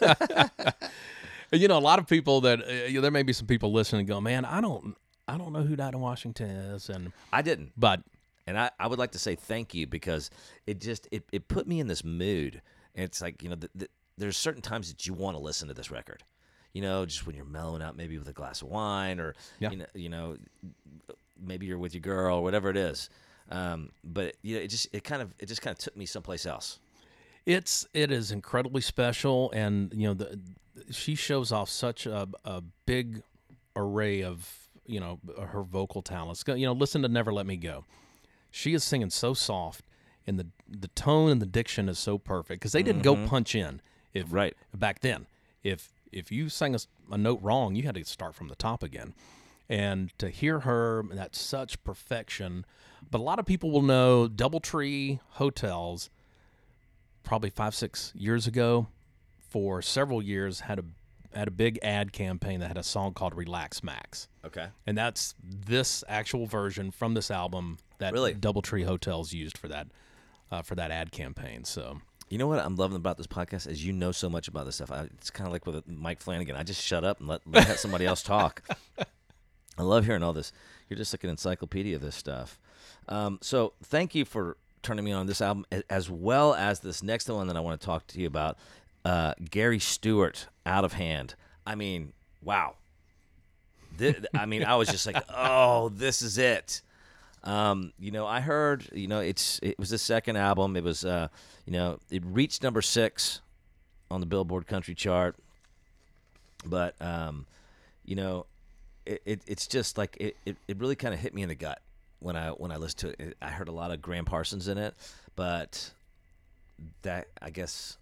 [1.52, 3.72] you know, a lot of people that uh, you know, there may be some people
[3.72, 4.96] listening and go, "Man, I don't,
[5.28, 7.72] I don't know who Dinah Washington is," and I didn't.
[7.76, 8.02] but
[8.46, 10.30] And I, I would like to say thank you because
[10.66, 12.62] it just it, it put me in this mood.
[12.94, 15.68] And it's like you know the, th- there's certain times that you want to listen
[15.68, 16.22] to this record,
[16.72, 19.70] you know, just when you're mellowing out, maybe with a glass of wine, or Yeah.
[19.70, 20.36] you know, you know,
[21.40, 23.10] maybe you're with your girl, or whatever it is.
[23.50, 26.06] Um, but you know, it just it kind of it just kind of took me
[26.06, 26.78] someplace else.
[27.44, 30.40] It's it is incredibly special, and you know the
[30.90, 33.22] she shows off such a, a big
[33.76, 36.42] array of you know her vocal talents.
[36.46, 37.84] You know, listen to "Never Let Me Go."
[38.50, 39.84] She is singing so soft,
[40.26, 43.54] and the the tone and the diction is so perfect because they didn't go punch
[43.54, 43.80] in.
[44.16, 44.56] If Right.
[44.74, 45.26] back then,
[45.62, 46.76] if if you sang
[47.10, 49.14] a note wrong, you had to start from the top again.
[49.68, 52.64] And to hear her at such perfection,
[53.10, 56.08] but a lot of people will know DoubleTree Hotels
[57.22, 58.86] probably five six years ago
[59.38, 60.84] for several years had a
[61.36, 64.68] had a big ad campaign that had a song called relax max Okay.
[64.86, 68.34] and that's this actual version from this album that Really?
[68.34, 69.88] doubletree hotels used for that
[70.50, 73.84] uh, for that ad campaign so You know what I'm loving about this podcast is
[73.84, 74.90] you know so much about this stuff.
[74.90, 76.56] I, it's kind of like with Mike Flanagan.
[76.56, 78.62] I just shut up and let, let somebody else talk.
[79.78, 80.52] I love hearing all this.
[80.88, 82.58] You're just like an encyclopedia of this stuff.
[83.08, 87.28] Um, so thank you for turning me on this album, as well as this next
[87.28, 88.56] one that I want to talk to you about.
[89.04, 91.34] Uh, Gary Stewart, Out of Hand.
[91.64, 92.12] I mean,
[92.42, 92.74] wow.
[93.98, 96.82] Thi- I mean, I was just like, oh, this is it.
[97.44, 100.76] Um, you know, I heard, you know, it's it was the second album.
[100.76, 101.28] It was, uh,
[101.64, 103.40] you know, it reached number six
[104.10, 105.36] on the Billboard Country Chart.
[106.64, 107.46] But, um,
[108.04, 108.46] you know,
[109.04, 111.54] it, it it's just like it, it, it really kind of hit me in the
[111.54, 111.80] gut
[112.18, 113.36] when I when I listened to it.
[113.40, 114.94] I heard a lot of Gram Parsons in it,
[115.36, 115.92] but
[117.02, 117.96] that I guess,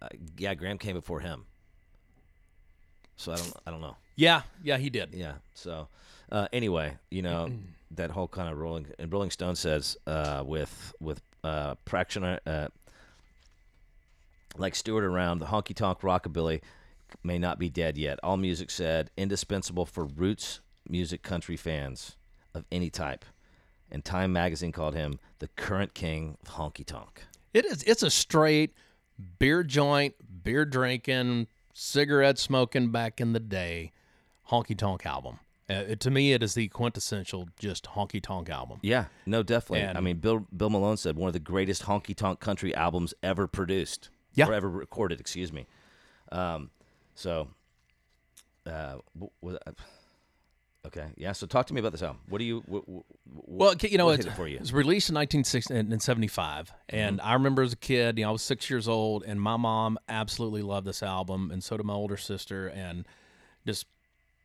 [0.00, 1.46] uh, yeah, Gram came before him.
[3.16, 3.96] So I don't I don't know.
[4.14, 5.34] yeah yeah he did Yeah.
[5.54, 5.88] So
[6.30, 7.50] uh, anyway, you know
[7.92, 12.68] that whole kind of Rolling and Rolling Stone says uh, with with uh, practitioner uh,
[14.56, 16.60] like Stewart around the honky tonk rockabilly
[17.22, 18.18] may not be dead yet.
[18.22, 22.16] AllMusic said indispensable for roots music country fans
[22.54, 23.24] of any type.
[23.90, 27.24] And Time magazine called him the current king of honky tonk.
[27.54, 27.82] It is.
[27.84, 28.74] It's a straight
[29.38, 33.92] beer joint, beer drinking, cigarette smoking back in the day,
[34.50, 35.38] honky tonk album.
[35.70, 38.78] Uh, it- to me, it is the quintessential just honky tonk album.
[38.82, 39.86] Yeah, no, definitely.
[39.86, 43.46] I mean, Bill Bill Malone said one of the greatest honky tonk country albums ever
[43.46, 44.10] produced.
[44.34, 44.46] Yeah.
[44.48, 45.18] or ever recorded.
[45.20, 45.66] Excuse me.
[46.30, 46.70] Um,
[47.16, 47.48] so,
[48.66, 48.98] uh,
[49.40, 49.58] was
[50.86, 51.32] okay, yeah.
[51.32, 52.20] So, talk to me about this album.
[52.28, 52.62] What do you?
[52.66, 54.56] What, what, Well, you know, it's, it for you?
[54.56, 58.42] it was released in 1975, and I remember as a kid, you know, I was
[58.42, 62.16] six years old, and my mom absolutely loved this album, and so did my older
[62.16, 63.06] sister, and
[63.66, 63.86] just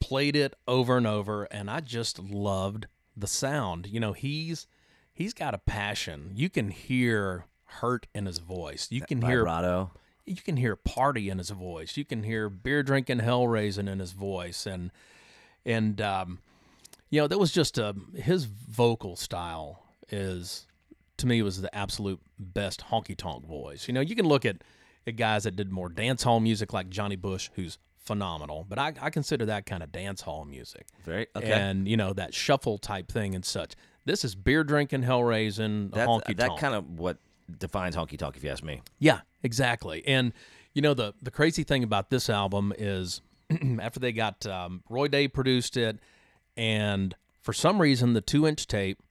[0.03, 3.87] played it over and over, and I just loved the sound.
[3.87, 4.67] You know, he's
[5.13, 6.31] he's got a passion.
[6.35, 8.89] You can hear hurt in his voice.
[8.91, 9.91] You can hear Vibrato.
[10.25, 11.95] you can hear party in his voice.
[11.95, 14.91] You can hear beer drinking, hell raising in his voice, and
[15.65, 16.39] and um,
[17.09, 20.67] you know that was just a his vocal style is
[21.15, 23.88] to me was the absolute best honky tonk voice.
[23.88, 24.57] You know, you can look at
[25.07, 28.93] at guys that did more dance hall music like Johnny Bush, who's phenomenal, but I,
[29.01, 31.51] I consider that kind of dance hall music Very okay.
[31.51, 33.74] and you know that shuffle type thing and such.
[34.06, 37.18] This is beer drinking, hell raising, that honky that kind of what
[37.60, 38.82] defines honky tonk, if you ask me.
[38.99, 40.04] Yeah, exactly.
[40.06, 40.34] And
[40.74, 43.22] you know the the crazy thing about this album is
[43.80, 45.99] after they got um, Roy Dea produced it,
[46.58, 49.01] and for some reason the two inch tape,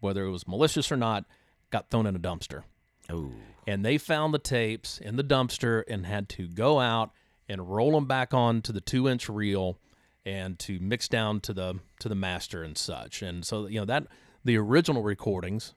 [0.00, 1.24] whether it was malicious or not,
[1.70, 2.62] got thrown in a dumpster.
[3.08, 3.30] Oh,
[3.68, 7.12] And they found the tapes in the dumpster and had to go out
[7.48, 9.78] and roll them back onto the two inch reel
[10.24, 13.22] and to mix down to the to the master and such.
[13.22, 14.06] And so you know that
[14.44, 15.74] the original recordings,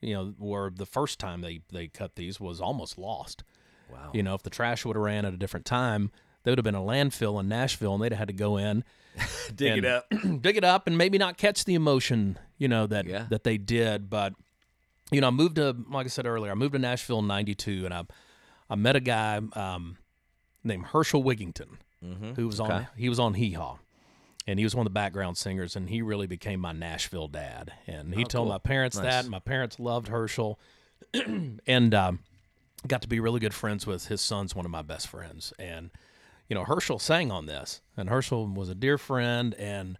[0.00, 3.44] you know, were the first time they they cut these was almost lost.
[3.92, 4.10] Wow.
[4.12, 6.10] You know, if the trash would have ran at a different time,
[6.42, 8.82] there would have been a landfill in Nashville, and they'd have had to go in,
[9.54, 10.06] Dig it up.
[10.40, 13.26] dig it up, and maybe not catch the emotion, you know, that Yeah.
[13.30, 14.08] that they did.
[14.10, 14.34] But
[15.12, 17.84] you know, I moved to, like I said earlier, I moved to Nashville in '92,
[17.84, 18.02] and I
[18.68, 19.98] I met a guy um,
[20.64, 21.76] named Hurshel Wiginton,
[22.36, 23.76] who was on he was on Hee Haw.
[24.46, 27.72] And he was one of the background singers, and he really became my Nashville dad.
[27.86, 28.52] And he Oh, told cool.
[28.52, 29.04] my parents Nice.
[29.06, 30.56] that, and my parents loved Hurshel.
[31.66, 32.18] and um,
[32.86, 35.90] got to be really good friends with his son's one of my best friends and
[36.48, 39.96] you know hurshel sang on this and hurshel was a dear friend and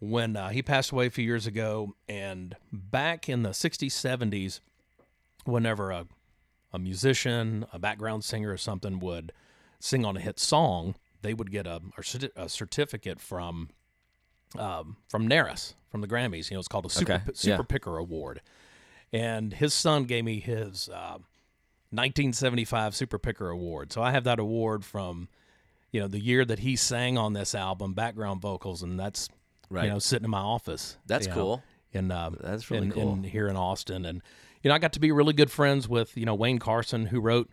[0.00, 4.60] when uh, he passed away a few years ago and back in the 60s 70s
[5.44, 6.06] whenever a,
[6.72, 9.32] a musician a background singer or something would
[9.78, 11.80] sing on a hit song they would get a,
[12.36, 13.70] a certificate from
[14.56, 16.50] um, from NARAS from the Grammys.
[16.50, 17.66] You know, it's called a Super, Okay, Super yeah.
[17.66, 18.42] Picker Award.
[19.12, 21.18] And his son gave me his uh,
[21.90, 23.92] 1975 Super Picker Award.
[23.92, 25.28] So I have that award from,
[25.90, 29.28] you know, the year that he sang on this album, background vocals, and that's
[29.68, 29.86] Right.
[29.86, 30.96] you know sitting in my office.
[31.06, 31.62] That's know, cool.
[31.92, 33.12] in uh, That's really in, cool.
[33.14, 34.22] in here in Austin, and
[34.62, 37.20] you know I got to be really good friends with you know Wayne Carson who
[37.20, 37.50] wrote.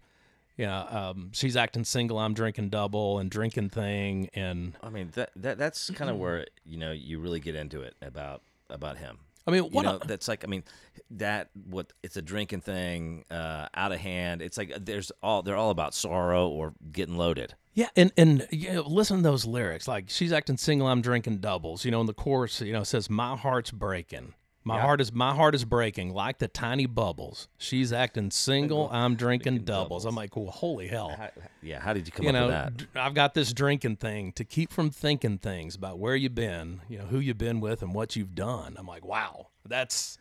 [0.58, 2.20] You know, um, she's acting single.
[2.20, 6.46] I'm drinking double and drinking thing, and I mean that, that that's kind of where
[6.66, 9.18] you know you really get into it about about him.
[9.48, 10.64] I mean, You what know, a- that's like I mean
[11.12, 14.42] that what it's a drinking thing, uh, out of hand.
[14.42, 17.56] It's like there's all they're all about sorrow or getting loaded.
[17.74, 19.88] Yeah, and and you know, listen to those lyrics.
[19.88, 21.84] Like she's acting single, I'm drinking doubles.
[21.84, 24.34] You know, in the chorus, you know, it says my heart's breaking.
[24.66, 24.82] My Yeah.
[24.82, 27.48] heart is my heart is breaking like the tiny bubbles.
[27.58, 30.06] She's acting single, I'm drinking doubles.
[30.06, 31.16] I'm like, well, holy hell.
[31.18, 31.30] How,
[31.62, 32.78] yeah, how did you come You up know, with that?
[32.78, 36.82] d- I've got this drinking thing to keep from thinking things about where you've been,
[36.88, 38.76] you know, who you've been with, and what you've done.
[38.78, 40.18] I'm like, wow, that's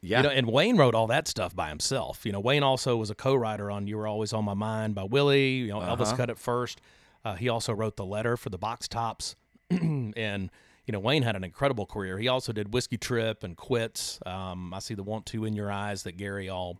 [0.00, 2.26] Yeah, you know, and Wayne wrote all that stuff by himself.
[2.26, 5.04] You know, Wayne also was a co-writer on "You Were Always on My Mind" by
[5.04, 5.54] Willie.
[5.58, 6.16] You know, Elvis Uh-huh.
[6.16, 6.80] cut it first.
[7.24, 9.36] Uh, he also wrote the letter for the Box Tops,
[9.70, 10.50] and
[10.86, 12.16] you know, Wayne had an incredible career.
[12.18, 15.70] He also did "Whiskey Trip" and "Quits." Um, I see the "Want to" in your
[15.70, 16.78] eyes that Gary all,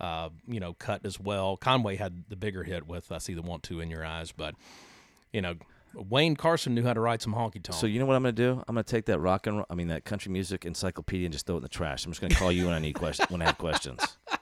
[0.00, 1.56] uh, you know, cut as well.
[1.56, 4.54] Conway had the bigger hit with "I see the Want to" in your eyes, but
[5.32, 5.56] you know,
[5.94, 7.74] Wayne Carson knew how to write some honky tonk.
[7.74, 8.62] So you know what I'm gonna do?
[8.68, 11.46] I'm gonna take that rock and ro- I mean that country music encyclopedia and just
[11.46, 12.04] throw it in the trash.
[12.06, 14.00] I'm just gonna call you when I need questions when I have questions.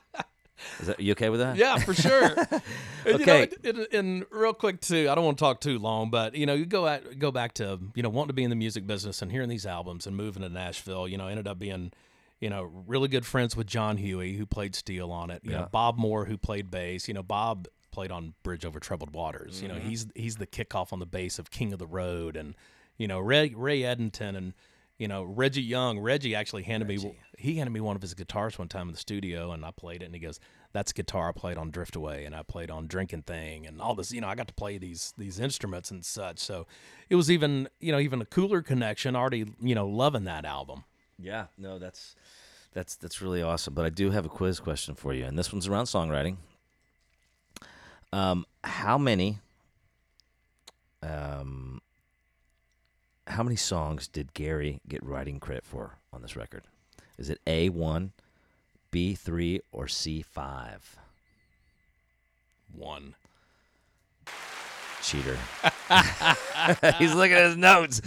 [0.80, 1.56] Is that you okay with that?
[1.56, 2.34] Yeah, for sure.
[3.06, 3.42] And, you know, Okay.
[3.62, 6.44] it- it- and real quick too, I don't want to talk too long, but you
[6.46, 8.86] know, you go at, go back to you know wanting to be in the music
[8.86, 11.06] business and hearing these albums and moving to Nashville.
[11.08, 11.92] You know, ended up being
[12.40, 15.42] you know really good friends with John Hughey who played steel on it.
[15.44, 15.60] You Yeah.
[15.60, 17.08] know, Bob Moore who played bass.
[17.08, 19.62] You know, Bob played on Bridge Over Troubled Waters.
[19.62, 19.88] You know, Mm-hmm.
[19.88, 22.54] he's he's the kickoff on the bass of King of the Road, and
[22.98, 24.52] you know Ray Ray Edenton and.
[24.98, 26.00] You know Reggie Young.
[26.00, 28.98] Reggie actually handed me he handed me one of his guitars one time in the
[28.98, 30.40] studio, and I played it, and he goes,
[30.72, 33.80] "That's a guitar I played on Drift Away, and I played on Drinking Thing, and
[33.80, 34.10] all this.
[34.10, 36.40] You know, I got to play these these instruments and such.
[36.40, 36.66] So
[37.08, 39.14] it was even you know even a cooler connection.
[39.14, 40.82] Already you know loving that album.
[41.16, 42.16] Yeah, no, that's
[42.72, 43.74] that's that's really awesome.
[43.74, 46.38] But I do have a quiz question for you, and this one's around songwriting.
[48.12, 49.38] Um, how many
[51.02, 51.80] um
[53.28, 56.64] how many songs did Gary get writing credit for on this record?
[57.18, 58.12] Is it A one,
[58.90, 60.96] B three, or C five?
[62.74, 63.14] One.
[65.02, 65.38] Cheater.
[66.98, 68.02] He's looking at his notes.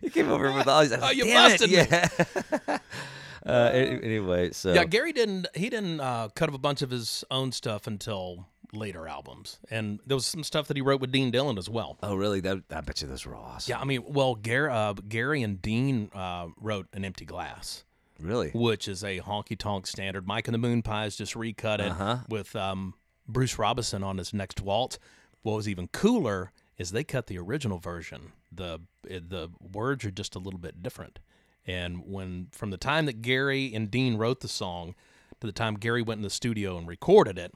[0.00, 0.92] He came over with all these.
[0.92, 1.70] Oh, you busted.
[1.70, 2.08] Yeah.
[3.46, 7.24] uh, anyway, so Yeah, Gary didn't he didn't uh, cut up a bunch of his
[7.30, 11.30] own stuff until later albums, and there was some stuff that he wrote with Dean
[11.30, 11.98] Dillon as well.
[12.02, 12.40] Oh, really?
[12.40, 13.70] That I bet you those were awesome.
[13.70, 17.84] Yeah, I mean, well, Gary, uh, Gary and Dean uh, wrote an empty glass.
[18.20, 18.50] Really?
[18.52, 20.26] which is a honky tonk standard.
[20.26, 22.18] Mike and the Moonpies just recut it Uh-huh.
[22.28, 22.94] with um,
[23.28, 24.98] Bruce Robison on his next waltz.
[25.42, 28.32] What was even cooler is they cut the original version.
[28.50, 31.20] the The words are just a little bit different.
[31.64, 34.96] And when from the time that Gary and Dean wrote the song
[35.40, 37.52] to the time Gary went in the studio and recorded it,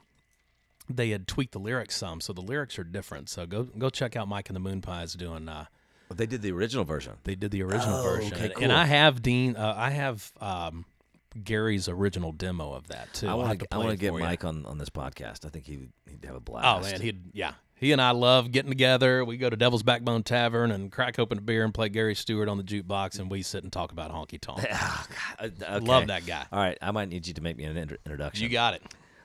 [0.89, 3.29] they had tweaked the lyrics some, so the lyrics are different.
[3.29, 5.47] So go go check out Mike and the Moonpies doing.
[5.49, 5.65] Uh,
[6.13, 7.13] They did the original version.
[7.23, 8.63] they did the original Oh, version, okay, and- cool.
[8.63, 9.55] and I have Dean.
[9.55, 10.85] Uh, I have um,
[11.43, 13.27] Gary's original demo of that too.
[13.27, 13.67] I want to.
[13.71, 14.19] I want to get you.
[14.19, 15.45] Mike on, on this podcast.
[15.45, 16.67] I think he'd, he'd have a blast.
[16.67, 17.53] Oh man, he'd yeah.
[17.75, 19.25] He and I love getting together.
[19.25, 22.47] We go to Devil's Backbone Tavern and crack open a beer and play Gary Stewart
[22.47, 24.61] on the jukebox, and we sit and talk about honky tonk.
[24.69, 25.79] God, okay.
[25.85, 26.45] Love that guy.
[26.51, 28.43] All right, I might need you to make me an intro- introduction.
[28.43, 28.83] You got it.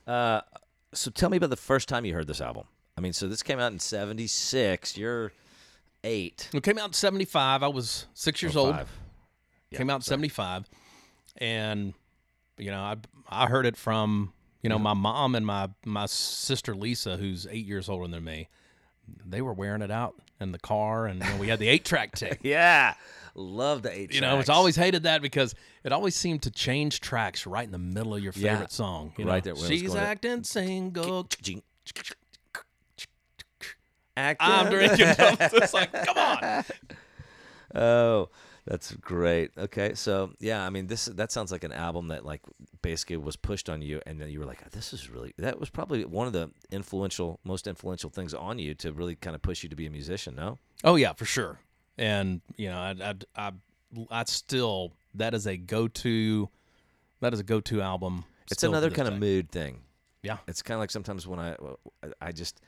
[0.09, 0.41] Uh,
[0.93, 2.65] so tell me about the first time you heard this album.
[2.97, 4.97] I mean, so this came out in '76.
[4.97, 5.33] You're
[6.05, 6.49] eight.
[6.53, 7.63] It came out in '75.
[7.63, 8.77] I was six years or old.
[9.71, 10.69] Yeah, came out in '75,
[11.37, 11.95] and
[12.57, 12.97] you know I
[13.29, 14.33] I heard it from
[14.63, 18.49] You know, my mom and my my sister Lisa, who's eight years older than me,
[19.25, 21.85] they were wearing it out in the car, and you know, we had the eight
[21.85, 22.39] track tape.
[22.43, 22.95] Yeah,
[23.39, 24.13] love the eight.
[24.15, 27.71] You know, it's always hated that because it always seemed to change tracks right in
[27.73, 28.55] the middle of your Yeah.
[28.55, 29.13] favorite song.
[29.17, 29.41] You Right know?
[29.41, 31.29] there where it was She's going to- acting single.
[34.17, 35.07] Act I'm drinking.
[35.19, 36.65] it's like, come on.
[37.75, 38.29] Oh,
[38.67, 39.53] that's great.
[39.57, 42.43] Okay, so yeah, I mean, this that sounds like an album that like
[42.83, 45.71] basically was pushed on you, and then you were like, "This is really." That was
[45.71, 49.63] probably one of the influential, most influential things on you to really kind of push
[49.63, 50.35] you to be a musician.
[50.35, 51.61] No, Oh yeah, for sure.
[51.99, 53.15] And you know, I, I,
[53.49, 53.53] I,
[54.11, 56.49] I still that is a go to.
[57.21, 58.25] That is a go to album.
[58.51, 59.81] it's another kind of mood thing.
[60.23, 60.39] Yeah.
[60.47, 61.57] It's kind of like sometimes when I,
[62.21, 62.61] I just,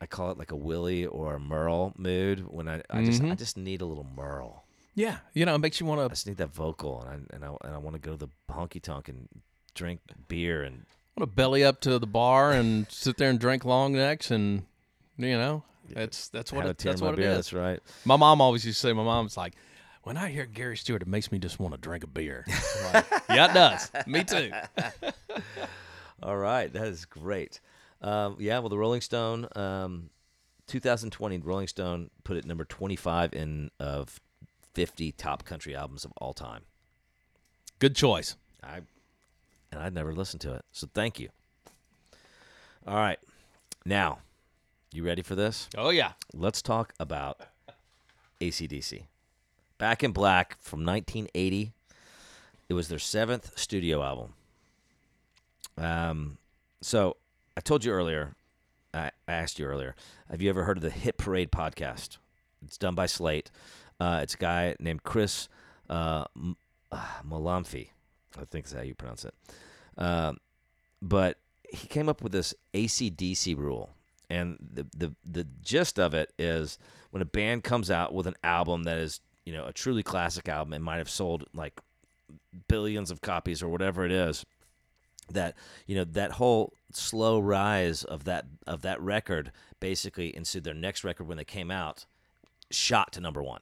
[0.00, 2.40] I call it like a Willie or a Merle mood.
[2.48, 3.38] When I, I just, I Mhm.
[3.38, 4.64] just need a little Merle.
[4.94, 7.34] Yeah, you know, it makes you want to I just need that vocal, and I
[7.36, 9.28] and I, and I want to go to the honky tonk and
[9.74, 10.84] drink beer and
[11.16, 14.64] want to belly up to the bar and sit there and drink long necks and
[15.18, 17.30] you know that's that's what it, that's what it beer.
[17.30, 17.36] is.
[17.36, 17.80] That's right.
[18.04, 19.54] My mom always used to say, my mom's like,
[20.02, 22.44] when I hear Gary Stewart, it makes me just want to drink a beer.
[22.92, 23.90] Like, yeah, it does.
[24.06, 24.52] Me too.
[26.22, 27.60] All right, that is great.
[28.00, 30.10] Um, yeah, well, the Rolling Stone, um,
[30.68, 34.20] 2020, Rolling Stone put it number 25 in of
[34.74, 36.62] 50 top country albums of all time.
[37.78, 38.36] Good choice.
[38.62, 38.82] I
[39.72, 41.30] and I'd never listened to it, so thank you.
[42.86, 43.18] All right,
[43.84, 44.18] now,
[44.96, 45.68] you ready for this?
[45.76, 46.12] Oh yeah.
[46.32, 47.40] Let's talk about
[48.40, 49.02] ACDC.
[49.78, 51.72] Back in Black from 1980.
[52.68, 54.32] It was their seventh studio album.
[55.76, 56.38] Um,
[56.80, 57.16] so
[57.56, 58.34] I told you earlier,
[58.94, 59.94] I asked you earlier,
[60.30, 62.16] have you ever heard of the Hit Parade podcast?
[62.64, 63.50] It's done by Slate.
[64.00, 65.48] Uh, it's a guy named Chris
[65.90, 66.56] uh, M-
[66.90, 67.88] uh, Molanphy.
[68.40, 69.34] I think is how you pronounce it.
[69.98, 70.38] Um,
[71.02, 71.38] but
[71.70, 73.90] he came up with this ACDC rule.
[74.28, 76.78] And the, the the gist of it is
[77.10, 80.48] when a band comes out with an album that is, you know, a truly classic
[80.48, 81.80] album and might have sold like
[82.68, 84.44] billions of copies or whatever it is,
[85.30, 85.54] that
[85.86, 91.04] you know that whole slow rise of that of that record basically ensued their next
[91.04, 92.06] record when they came out
[92.70, 93.60] shot to number one.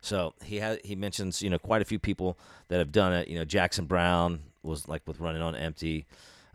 [0.00, 2.38] So he had he mentions you know quite a few people
[2.68, 3.28] that have done it.
[3.28, 6.06] You know Jackson Browne was like with Running on Empty,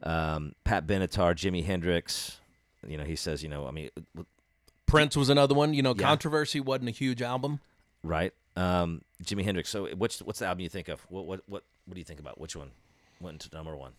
[0.03, 2.39] um, Pat Benatar, Jimi Hendrix.
[2.88, 3.89] You know he says you know I mean
[4.86, 5.73] Prince was another one.
[5.73, 6.03] You know, Yeah.
[6.07, 7.59] Controversy wasn't a huge album.
[8.03, 9.69] right um, Jimi Hendrix.
[9.69, 11.01] So what's what's the album you think of?
[11.09, 12.71] What what what what do you think about which one
[13.19, 13.93] went to number one?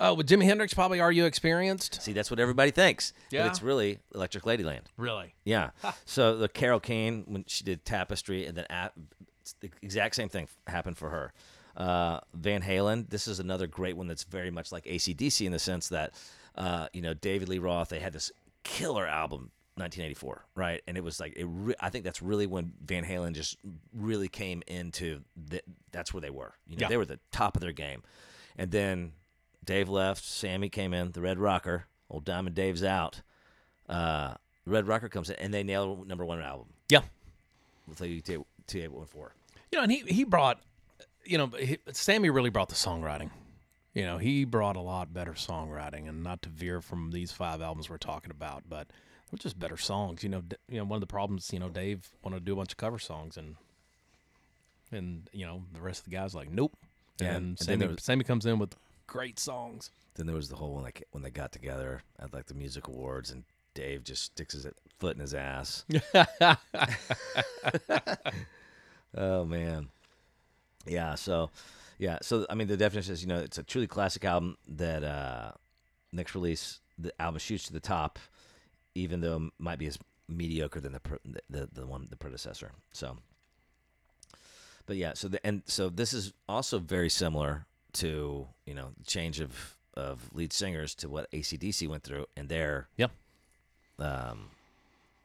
[0.00, 2.02] Oh, with Jimi Hendrix, probably Are You Experienced?
[2.02, 3.42] See that's what everybody thinks, Yeah.
[3.44, 4.82] but it's really Electric Ladyland.
[4.96, 5.34] Really?
[5.44, 5.70] Yeah.
[6.04, 8.92] so the Carole King when she did Tapestry, and then at,
[9.60, 11.32] the exact same thing happened for her.
[11.76, 13.08] Uh, Van Halen.
[13.08, 16.12] This is another great one that's very much like ACDC in the sense that
[16.56, 17.88] uh, you know David Lee Roth.
[17.88, 18.30] They had this
[18.64, 19.50] killer album.
[19.76, 20.82] 1984, right?
[20.86, 21.46] And it was like it.
[21.48, 23.56] Re- I think that's really when Van Halen just
[23.94, 25.22] really came into.
[25.48, 26.52] The, that's where they were.
[26.68, 26.88] You know, Yeah.
[26.88, 28.02] they were the top of their game.
[28.58, 29.12] And then
[29.64, 30.22] Dave left.
[30.26, 31.12] Sammy came in.
[31.12, 31.86] The Red Rocker.
[32.10, 33.22] Old Diamond Dave's out.
[33.88, 34.34] Uh,
[34.66, 37.00] the Red Rocker comes in, and they nail number one album Yeah.
[37.88, 38.44] with a two
[38.74, 39.32] eight one four.
[39.72, 40.60] You know, and he he brought,
[41.24, 43.30] you know, he, Sammy really brought the songwriting.
[43.94, 47.60] You know, he brought a lot better songwriting, and not to veer from these five
[47.60, 48.86] albums we're talking about, but
[49.30, 50.22] they're just better songs.
[50.22, 52.54] You know, D- you know, one of the problems, you know, Dave wanted to do
[52.54, 53.56] a bunch of cover songs, and
[54.90, 56.72] and you know, the rest of the guys like, nope.
[57.20, 58.74] Yeah, and, and Sammy, was- Sammy comes in with
[59.06, 59.90] great songs.
[60.14, 62.88] Then there was the whole one like when they got together at like the music
[62.88, 64.66] awards, and Dave just sticks his
[64.98, 65.84] foot in his ass.
[69.16, 69.88] oh man,
[70.86, 71.14] yeah.
[71.14, 71.50] So
[71.98, 72.18] yeah.
[72.22, 75.52] So I mean, the definition is you know it's a truly classic album that uh,
[76.12, 78.18] next release the album shoots to the top,
[78.94, 81.00] even though it might be as mediocre than the
[81.50, 82.72] the the one the predecessor.
[82.92, 83.18] So.
[84.84, 89.04] But yeah, so the and so this is also very similar to you know the
[89.04, 93.12] change of of lead singers to what ACDC went through in their Yep.
[94.00, 94.50] um,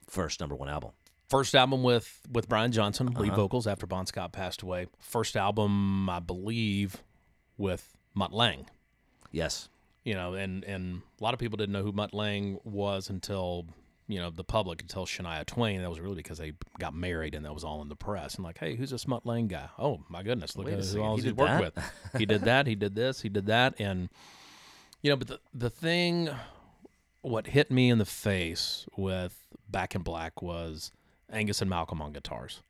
[0.08, 0.92] first number one album.
[1.28, 3.36] First album with with Brian Johnson, lead Uh-huh.
[3.42, 4.88] vocals after Bon Scott passed away.
[5.00, 6.98] First album, I believe,
[7.58, 8.66] with Mutt Lange.
[9.32, 9.68] Yes,
[10.06, 13.66] you know, and and a lot of people didn't know who Mutt Lange was until
[14.08, 15.82] you know the public until Shania Twain.
[15.82, 18.36] That was really because they got married and that was all in the press.
[18.36, 19.68] And like, hey, who's this Mutt Lange guy?
[19.78, 21.92] Oh my goodness, look Wait at who all he worked with.
[22.18, 22.68] he did that.
[22.68, 23.22] He did this.
[23.22, 23.76] He did that.
[23.80, 24.08] And
[25.02, 26.30] you know, but the the thing,
[27.22, 30.94] what hit me in the face with Back in Black was
[31.32, 32.62] Angus and Malcolm on guitars.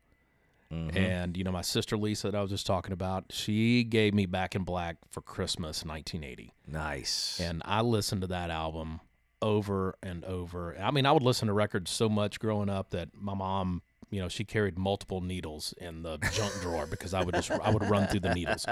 [0.70, 4.26] And you know, my sister Lisa that I was just talking about, she gave me
[4.26, 6.52] Back in Black for Christmas 1980.
[6.66, 7.40] Nice.
[7.40, 9.00] And I listened to that album
[9.40, 10.76] over and over.
[10.78, 13.80] I mean, I would listen to records so much growing up that my mom,
[14.10, 17.70] you know, she carried multiple needles in the junk drawer because I would just I
[17.70, 18.66] would run through the needles.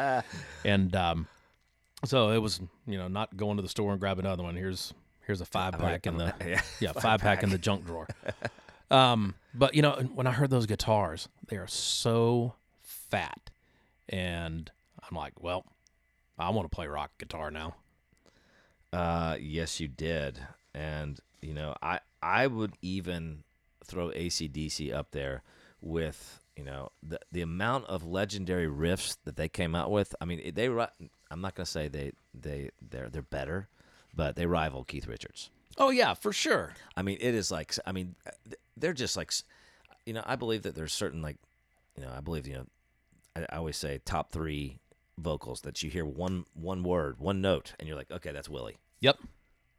[0.64, 1.28] And um
[2.05, 4.55] so it was, you know, not going to the store and grab another one.
[4.55, 4.93] Here's
[5.26, 6.34] here's a five pack in the
[6.78, 8.07] yeah, five pack in the junk drawer.
[8.91, 13.51] Um, but you know, when I heard those guitars, they are so fat,
[14.09, 14.70] and
[15.09, 15.64] I'm like, well,
[16.39, 17.74] I want to play rock guitar now.
[18.93, 20.41] Uh, yes, you did,
[20.74, 23.45] and you know, I I would even
[23.84, 25.43] throw ACDC up there
[25.80, 30.14] with you know the the amount of legendary riffs that they came out with.
[30.20, 33.68] I mean, they I'm not gonna say they they they're they're better,
[34.14, 35.51] but they rival Keith Richards.
[35.79, 36.74] Oh yeah, for sure.
[36.97, 38.14] I mean, it is like I mean,
[38.77, 39.33] they're just like,
[40.05, 41.37] you know, I believe that there's certain like,
[41.97, 42.66] you know, I believe you know,
[43.35, 44.79] I, I always say top three
[45.18, 48.77] vocals that you hear one one word, one note, and you're like, okay, that's Willie.
[49.01, 49.18] Yep.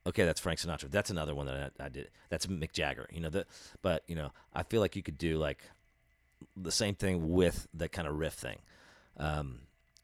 [0.08, 0.90] Okay, that's Frank Sinatra.
[0.90, 2.10] That's another one that I, I did.
[2.30, 3.08] That's Mick Jagger.
[3.12, 3.46] You know, the,
[3.82, 5.60] but you know, I feel like you could do like
[6.56, 8.60] the same thing with the kind of riff thing.
[9.18, 9.60] Um,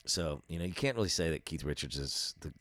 [0.06, 2.52] so you know, you can't really say that Keith Richards is the.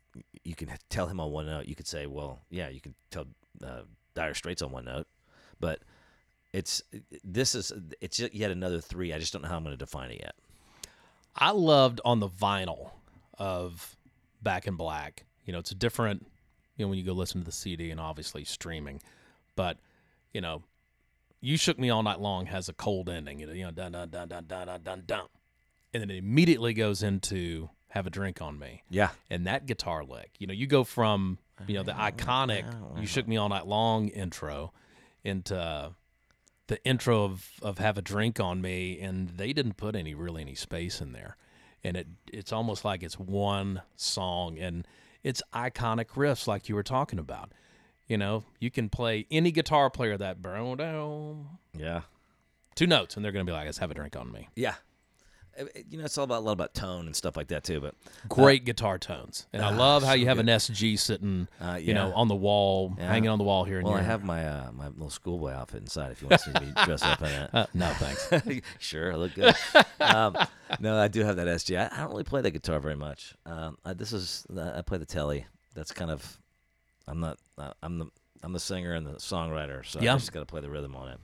[0.44, 1.66] You can tell him on one note.
[1.66, 3.26] You could say, well, yeah, you can tell
[3.64, 3.82] uh,
[4.14, 5.06] Dire Straits on one note,
[5.60, 5.80] but
[6.52, 6.82] it's
[7.24, 9.12] this is it's yet another three.
[9.12, 10.34] I just don't know how I'm going to define it yet.
[11.34, 12.90] I loved on the vinyl
[13.38, 13.96] of
[14.42, 15.24] Back in Black.
[15.46, 16.26] You know, it's a different,
[16.76, 19.00] you know, when you go listen to the CD and obviously streaming,
[19.56, 19.78] but
[20.32, 20.62] you know,
[21.40, 23.40] you shook me all night long has a cold ending.
[23.40, 25.26] You know, dun dun dun dun dun dun dun dun,
[25.94, 28.82] and then it immediately goes into have a drink on me.
[28.88, 30.30] Yeah, and that guitar lick.
[30.38, 32.64] You know, you go from you know the iconic
[32.98, 34.72] "You Shook Me All Night Long" intro
[35.22, 35.92] into
[36.68, 40.40] the intro of of "Have a Drink on Me," and they didn't put any really
[40.40, 41.36] any space in there,
[41.84, 44.88] and it it's almost like it's one song, and
[45.22, 47.52] it's iconic riffs like you were talking about.
[48.08, 52.02] You know, you can play any guitar player that burn down yeah,
[52.74, 54.76] two notes, and they're gonna be like, "Let's have a drink on me." yeah.
[55.58, 57.80] Uh, You know, it's all about a lot about tone and stuff like that too.
[57.80, 57.94] But
[58.28, 62.12] great guitar tones, and I love how you have an SG sitting, Uh, you know,
[62.14, 63.08] on the wall, Yeah.
[63.08, 63.78] hanging on the wall here.
[63.78, 66.10] In well, I have my uh, my little schoolboy outfit inside.
[66.12, 68.30] If you want to see me dress up in that, Uh, no, thanks.
[68.78, 69.54] sure, I look good.
[70.00, 70.36] um,
[70.80, 71.78] no, I do have that SG.
[71.78, 73.34] I, I don't really play the guitar very much.
[73.46, 75.46] Um, I, this is I play the telly.
[75.74, 76.38] That's kind of
[77.06, 78.06] I'm not uh, I'm the
[78.42, 80.14] I'm the singer and the songwriter, so Yeah.
[80.14, 81.18] I just got to play the rhythm on it.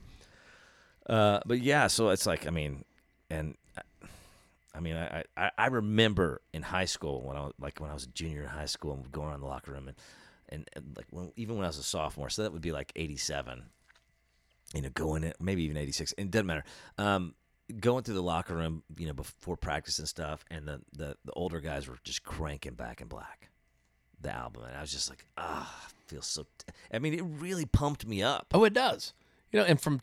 [1.07, 2.85] Uh, but yeah, so it's like I mean,
[3.29, 3.55] and
[4.79, 7.93] I- mean I, I I remember in high school when I was like when I
[7.93, 9.97] was a junior in high school and going around the locker room and
[10.49, 12.91] and, and like when, even when I was a sophomore, so that would be like
[12.95, 13.63] '87
[14.73, 16.13] you know, going in, maybe even 86.
[16.17, 16.63] It doesn't matter.
[16.97, 17.33] Um,
[17.79, 21.31] going through the locker room, you know, before practice and stuff, and the, the, the
[21.33, 23.49] older guys were just cranking back in black,
[24.21, 24.63] the album.
[24.65, 26.43] And I was just like, ah, I feel so.
[26.43, 26.73] T-.
[26.93, 28.47] I mean, it really pumped me up.
[28.53, 29.13] oh, it does.
[29.51, 30.01] You know, and from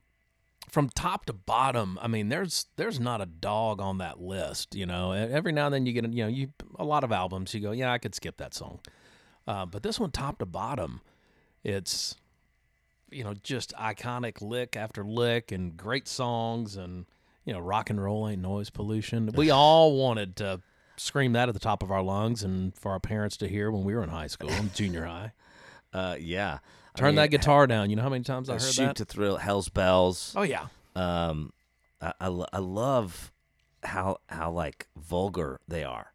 [0.69, 4.75] from top to bottom, I mean, there's there's not a dog on that list.
[4.75, 6.49] You know, every now and then you get, you know, you
[6.79, 7.55] a lot of albums.
[7.55, 8.81] You go, yeah, I could skip that song,
[9.47, 11.01] uh, but this one, top to bottom,
[11.63, 12.17] it's
[13.11, 17.07] you know just iconic lick after lick and great songs and
[17.45, 19.31] you know rock and roll ain't noise pollution.
[19.35, 20.61] We all wanted to
[20.97, 23.85] scream that at the top of our lungs and for our parents to hear when
[23.85, 25.33] we were in high school and junior high.
[25.93, 26.59] Uh, yeah.
[26.97, 27.91] Turn mean, that guitar down.
[27.91, 28.97] You know how many times I uh, heard Shoot that?
[28.97, 30.33] to Thrill, Hell's Bells.
[30.37, 30.67] oh yeah.
[30.95, 31.53] Um,
[32.01, 33.33] I, I, I love
[33.83, 36.13] how how like vulgar they are.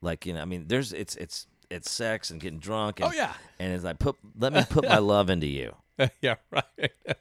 [0.00, 3.00] Like you know, I mean, there's it's it's it's sex and getting drunk.
[3.00, 3.32] And, Oh, yeah.
[3.58, 5.74] and it's like put let me put my love into you.
[6.20, 6.64] yeah, right.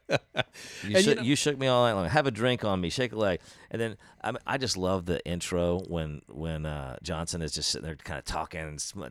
[0.83, 2.07] You, And you shook, know- you shook me all night long.
[2.07, 3.39] Have a drink on me, shake a leg,
[3.71, 7.69] and then I, mean, I just love the intro when when uh, Johnson is just
[7.69, 9.03] sitting there, kind of talking and sm-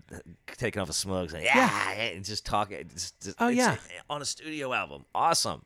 [0.56, 2.88] taking off a smoke, saying, yeah, and just talking.
[2.92, 3.76] Just, Oh, yeah.
[4.08, 5.64] on a studio album, awesome.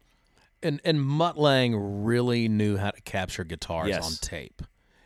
[0.64, 4.04] and and Mutt Lange really knew how to capture guitars Yes.
[4.04, 4.62] on tape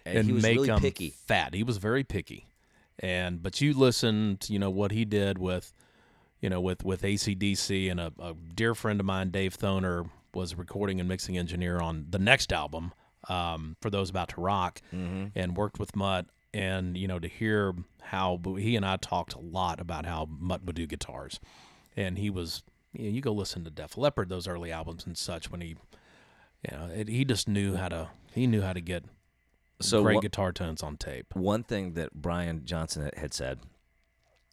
[0.07, 1.11] And he was make them picky.
[1.11, 1.55] fat.
[1.55, 2.47] He was very picky,
[2.99, 5.73] and but you listened, you know what he did with,
[6.43, 10.55] you know, with with ACDC and a, a dear friend of mine, Dave Thoener, was
[10.55, 12.93] recording and mixing engineer on the next album,
[13.29, 15.27] um, for those about to rock, Mm-hmm.
[15.35, 16.27] and worked with Mutt.
[16.55, 17.73] And you know to hear
[18.03, 21.41] how he and I talked a lot about how Mutt would do guitars,
[21.97, 22.63] and he was
[22.93, 25.69] you, know, you go listen to Def Leppard those early albums and such when he
[25.69, 29.05] you know it, he just knew how to he knew how to get
[29.81, 31.35] So great guitar tones on tape.
[31.35, 33.61] One thing that Brian Johnson had said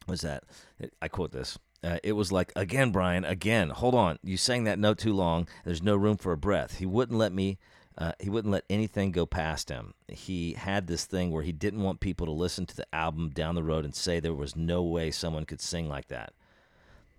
[0.06, 0.44] was that
[1.02, 1.58] I quote this.
[1.82, 3.24] Uh, it was like again, Brian.
[3.24, 4.18] Again, hold on.
[4.22, 5.48] You sang that note too long.
[5.64, 6.78] There's no room for a breath.
[6.78, 7.58] He wouldn't let me
[7.98, 9.92] Uh, he wouldn't let anything go past him.
[10.08, 13.56] He had this thing where he didn't want people to listen to the album down
[13.56, 16.32] the road and say there was no way someone could sing like that.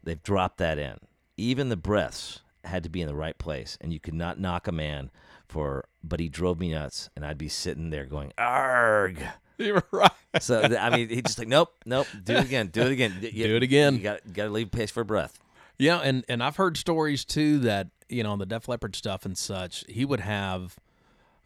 [0.03, 0.97] They've dropped that in.
[1.38, 4.68] Even the breaths had to be in the right place, and you could not knock
[4.68, 5.12] a man
[5.47, 5.86] for.
[6.03, 9.24] But he drove me nuts, and I'd be sitting there going, "Arg."
[9.66, 10.12] You're right.
[10.39, 13.30] So I mean, he just like, nope, nope, do it again, do it again, Y-
[13.32, 13.95] Do it again.
[13.95, 15.39] You got got to leave space for breath.
[15.78, 19.26] Yeah, and and I've heard stories too that you know on the Def Leppard stuff
[19.26, 20.76] and such, he would have,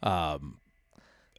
[0.03, 0.59] um,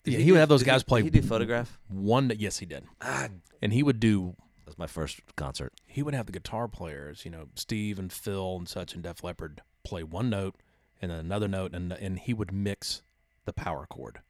[0.04, 1.78] yeah, he would have those Did guys play He do photograph.
[1.88, 2.32] one.
[2.38, 3.28] Yes, he did, Ah,
[3.62, 4.34] and he would do.
[4.64, 5.72] that's my first concert.
[5.86, 9.22] He would have the guitar players, you know, Steve and Phil and such, and Def
[9.22, 10.56] Leppard play one note
[11.02, 13.02] and then another note, and and he would mix
[13.44, 14.20] the power chord.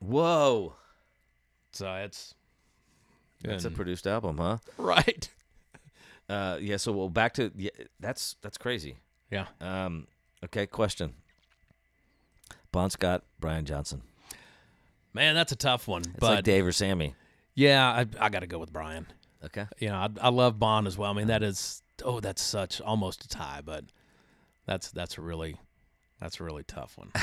[0.00, 0.74] Whoa,
[1.72, 2.34] So it's
[3.42, 4.58] that's a produced album, huh?
[4.76, 5.28] right.
[6.28, 6.76] Uh, yeah.
[6.76, 8.98] So well, back to yeah, that's that's crazy.
[9.32, 9.46] Yeah.
[9.60, 10.06] Um,
[10.44, 11.14] okay, question.
[12.70, 14.02] Bon Scott, Brian Johnson.
[15.12, 16.02] Man, that's a tough one.
[16.02, 17.16] It's but like Dave or Sammy.
[17.56, 19.08] yeah, I, I got to go with Brian.
[19.44, 19.66] Okay.
[19.80, 21.10] You know, I, I love Bon as well.
[21.10, 23.84] I mean, that is oh, that's such almost a tie, but
[24.66, 25.56] that's that's a really
[26.20, 27.10] that's a really tough one.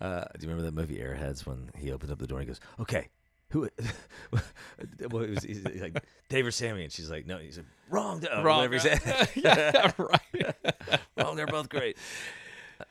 [0.00, 2.54] Uh, do you remember that movie Airheads when he opens up the door and he
[2.54, 3.08] goes, "Okay,
[3.50, 3.68] who?"
[4.32, 8.24] well, it was he's like Dave or Sammy, and she's like, "No." He's like, "Wrong."
[8.24, 9.28] uh, Wrong, Whatever he said.
[9.34, 11.00] yeah, right.
[11.16, 11.96] well, they're both great.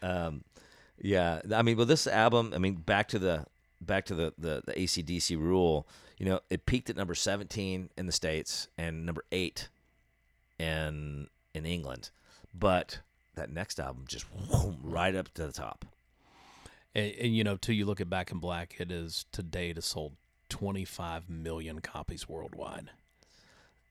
[0.01, 0.43] Um,
[0.99, 3.45] yeah, I mean, well, this album, I mean, back to the
[3.82, 5.88] back to the the, the ACDC rule.
[6.18, 9.70] You know, it peaked at number seventeen in the states and number eight
[10.60, 12.10] in in England,
[12.53, 12.99] but
[13.36, 15.86] that next album just whoom, right up to the top.
[16.93, 19.68] And, and you know, too, you look at Back in Black, it is today to
[19.68, 20.14] date has sold
[20.50, 22.89] 25 million copies worldwide.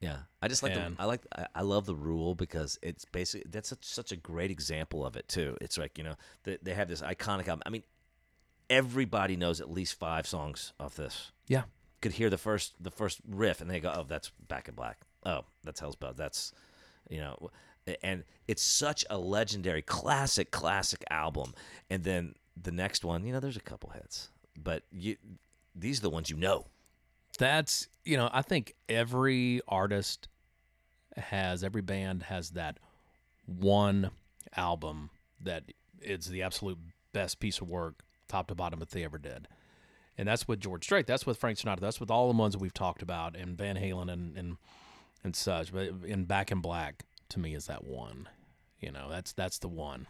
[0.01, 1.23] Yeah, I just like And- the, I like
[1.55, 5.27] I, love the rule because it's basically that's such, such a great example of it
[5.27, 5.57] too.
[5.61, 7.63] It's like you know they, they have this iconic album.
[7.65, 7.83] I mean,
[8.69, 11.33] everybody knows at least five songs off this.
[11.49, 11.63] Yeah.
[12.03, 14.99] could hear the first the first riff and they go, oh, that's Back in Black.
[15.25, 16.17] Oh, that's Hell's Bells.
[16.17, 16.53] That's
[17.09, 17.51] you know,
[18.03, 21.55] and it's such a legendary classic classic album.
[21.89, 24.29] And then the next one, you know, there's a couple hits,
[24.63, 25.17] but you
[25.77, 26.66] these are the ones you know.
[27.39, 30.29] That's, you know, I think every artist
[31.16, 32.79] has, every band has that
[33.45, 34.11] one
[34.57, 35.11] album
[35.41, 35.64] that
[36.01, 36.79] is the absolute
[37.12, 39.49] best piece of work, top to bottom, that they ever did.
[40.18, 41.07] And that's with George Strait.
[41.07, 41.81] That's with Frank Sinatra.
[41.81, 44.57] That's with all the ones that we've talked about, and Van Halen and and,
[45.22, 45.74] and such.
[45.74, 48.27] But in Back in Black, to me, is that one.
[48.81, 50.07] You know, that's that's the one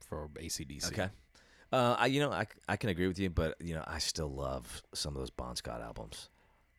[0.00, 0.88] for ACDC.
[0.88, 1.08] Okay.
[1.72, 4.30] Uh, I, you know, I, I can agree with you, but you know, I still
[4.30, 6.28] love some of those Bon Scott albums.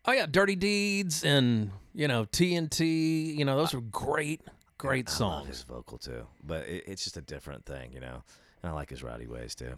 [0.06, 3.36] Oh yeah, Dirty Deeds and you know TNT.
[3.36, 4.42] You know those are great,
[4.78, 8.24] great I love his vocal too, but it, it's just a different thing, you know.
[8.62, 9.74] And I like his rowdy ways too.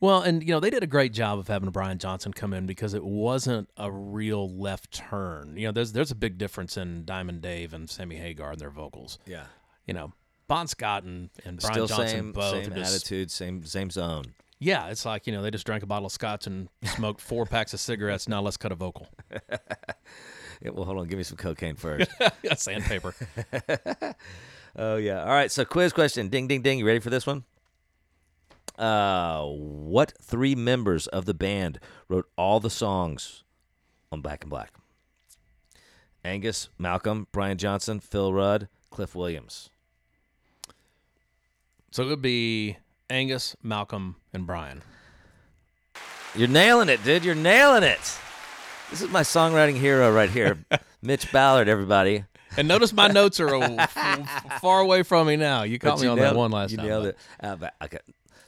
[0.00, 2.66] Well, and you know they did a great job of having Brian Johnson come in
[2.66, 5.56] because it wasn't a real left turn.
[5.56, 8.70] You know, there's there's a big difference in Diamond Dave and Sammy Hagar and their
[8.70, 9.18] vocals.
[9.26, 9.44] Yeah,
[9.86, 10.12] You know,
[10.48, 14.34] Bon Scott and, and Brian still Johnson same both same just attitude, same same zone.
[14.62, 14.88] Yeah.
[14.88, 17.74] It's like you know they just drank a bottle of scotch and smoked four packs
[17.74, 18.28] of cigarettes.
[18.28, 19.08] Now let's cut a vocal.
[20.62, 22.10] Yeah, well, hold on, give me some cocaine first.
[22.42, 23.14] yeah, sandpaper.
[24.76, 25.22] oh yeah.
[25.22, 25.50] All right.
[25.50, 26.28] So quiz question.
[26.28, 26.78] Ding ding ding.
[26.78, 27.44] You ready for this one?
[28.78, 33.42] Uh, what three members of the band wrote all the songs
[34.10, 34.72] on Back in Black?
[36.24, 39.70] Angus, Malcolm, Brian Johnson, Phil Rudd, Cliff Williams.
[41.90, 42.78] So it would be
[43.12, 44.82] Angus, Malcolm, and Brian.
[46.34, 47.24] You're nailing it, dude.
[47.24, 48.00] You're nailing it.
[48.90, 50.58] This is my songwriting hero right here,
[51.02, 51.68] Mitch Ballard.
[51.68, 52.24] Everybody.
[52.56, 55.62] And notice my notes are a- f- f- far away from me now.
[55.62, 56.86] You caught me on nailed- that one last you time.
[56.86, 57.18] nailed it.
[57.42, 57.98] Uh, but, okay.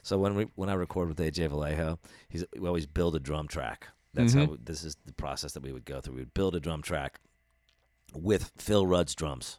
[0.03, 1.99] So when we when I record with AJ Vallejo,
[2.29, 3.89] he's we always build a drum track.
[4.13, 4.45] That's Mm-hmm.
[4.53, 6.15] how this is the process that we would go through.
[6.15, 7.21] We would build a drum track
[8.15, 9.59] with Phil Rudd's drums.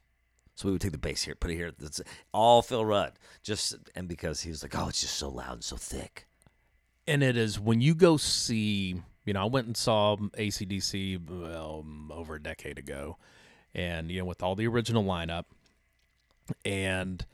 [0.55, 1.71] So we would take the bass here, put it here.
[1.77, 2.01] That's
[2.33, 3.13] all Phil Rudd.
[3.43, 6.27] Just and because he was like, oh, it's just so loud and so thick.
[7.07, 12.11] And it is when you go see, you know, I went and saw ACDC um,
[12.13, 13.17] over a decade ago,
[13.73, 15.45] and you know, with all the original lineup,
[16.63, 17.25] and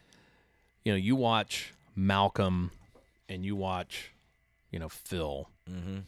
[0.83, 2.71] you know, you watch Malcolm,
[3.31, 4.11] and you watch,
[4.71, 5.49] you know, Phil.
[5.69, 5.99] Mm-hmm.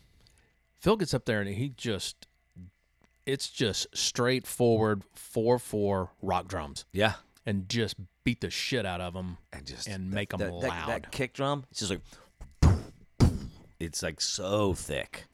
[0.78, 2.28] Phil gets up there and he just,
[3.26, 7.14] it's just straightforward four four rock drums, Yeah.
[7.46, 9.38] and just beat the shit out of them.
[9.52, 10.90] and just And make 'em that, that- loud.
[10.90, 12.02] That, kick drum, it's just like
[13.80, 15.26] it's like so thick.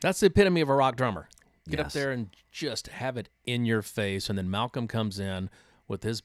[0.00, 1.28] That's the epitome of a rock drummer.
[1.68, 4.28] Get up there and just have it in your face.
[4.30, 5.50] And then Malcolm comes in
[5.86, 6.22] with his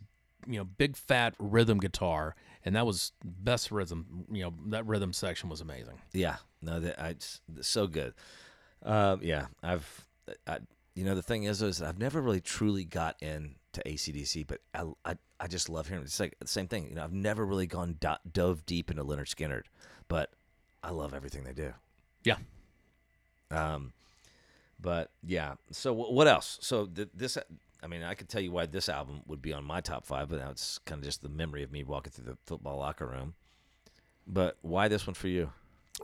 [0.47, 2.35] you know big fat rhythm guitar,
[2.65, 4.25] and that was best rhythm.
[4.31, 6.01] You know that rhythm section was amazing.
[6.13, 8.13] Yeah, no, that I it's so good.
[8.83, 10.05] Um, yeah, I've,
[10.45, 10.59] I,
[10.95, 14.83] you know, the thing is, is I've never really truly got into ACDC, but I,
[15.05, 16.03] I, I just love hearing.
[16.03, 16.87] It's like the same thing.
[16.89, 19.63] You know, I've never really gone do- dove deep into Lynyrd Skynyrd,
[20.07, 20.31] but
[20.83, 21.73] I love everything they do.
[22.23, 22.37] Yeah.
[23.49, 23.93] Um,
[24.79, 25.55] but yeah.
[25.71, 26.59] So wh- what else?
[26.61, 27.37] So th- this,
[27.81, 30.29] I mean, I could tell you why this album would be on my top five,
[30.29, 33.07] but now it's kind of just the memory of me walking through the football locker
[33.07, 33.33] room.
[34.27, 35.51] But why this one for you?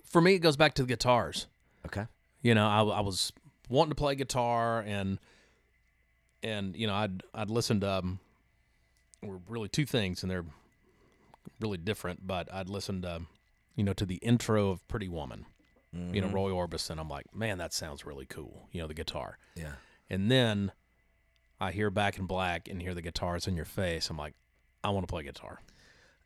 [0.03, 1.47] For me, it goes back to the guitars.
[1.85, 2.05] Okay.
[2.41, 3.31] You know, I, I was
[3.69, 5.19] wanting to play guitar, and
[6.43, 8.19] and you know, I'd I'd listened to um,
[9.23, 10.45] were really two things, and they're
[11.59, 12.27] really different.
[12.27, 13.21] But I'd listened, to,
[13.75, 15.45] you know, to the intro of Pretty Woman.
[15.91, 16.99] You know, Roy Orbison.
[16.99, 18.67] I'm like, man, that sounds really cool.
[18.71, 19.39] You know, the guitar.
[19.55, 19.71] Yeah.
[20.07, 20.71] And then
[21.59, 24.11] I hear Back in Black and hear the guitars in your face.
[24.11, 24.35] I'm like,
[24.83, 25.61] I want to play guitar.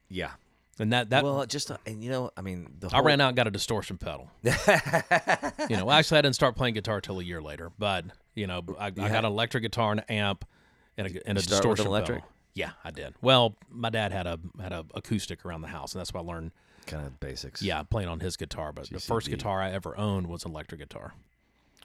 [0.10, 0.32] Yeah.
[0.80, 3.28] And that that well, just uh, and you know, I mean, the I ran out
[3.28, 4.32] and got a distortion pedal.
[4.44, 7.72] you know, actually, I didn't start playing guitar till a year later.
[7.78, 10.46] But you know, I, I got an electric guitar and an amp
[10.98, 12.20] and a, and a You distortion electric?
[12.22, 12.30] pedal.
[12.56, 13.14] Yeah, I did.
[13.22, 16.24] Well, my dad had a had a acoustic around the house, and that's why I
[16.24, 16.52] learned.
[16.88, 17.62] kind of basics.
[17.62, 18.72] Yeah, playing on his guitar.
[18.74, 21.14] But the first guitar I ever owned was an electric guitar.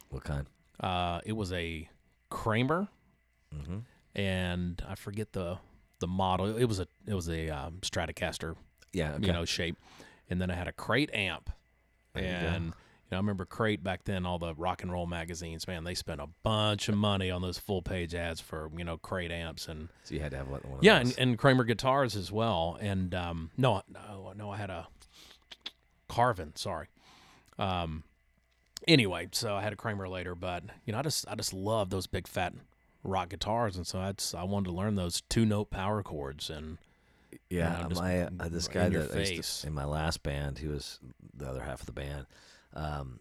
[0.08, 0.46] What kind?
[0.80, 1.88] Uh, it was a
[2.30, 2.88] Kramer,
[3.54, 3.78] Mm-hmm.
[4.14, 5.58] and I forget the
[6.00, 6.56] the model.
[6.56, 8.56] It was a it was a um, Stratocaster
[8.92, 9.12] Yeah.
[9.14, 9.26] Okay.
[9.26, 9.76] you know shape
[10.30, 11.50] and then i had a crate amp
[12.14, 12.72] There you and
[13.10, 14.26] you know, I remember Crate back then.
[14.26, 17.56] All the rock and roll magazines, man, they spent a bunch of money on those
[17.56, 20.60] full page ads for you know Crate amps and so you had to have one
[20.62, 21.16] of yeah, those.
[21.16, 22.76] and, and Kramer guitars as well.
[22.82, 24.88] And um, no, no, no, I had a
[26.06, 26.54] Carvin.
[26.54, 26.88] Sorry.
[27.58, 28.04] Um,
[28.86, 31.88] anyway, so I had a Kramer later, but you know, I just I just love
[31.88, 32.52] those big fat
[33.02, 36.50] rock guitars, and so I just, I wanted to learn those two note power chords
[36.50, 36.76] and
[37.50, 40.68] Yeah, know, my uh, this guy that I used to- in my last band, he
[40.68, 40.98] was
[41.34, 42.26] the other half of the band.
[42.74, 43.20] Um,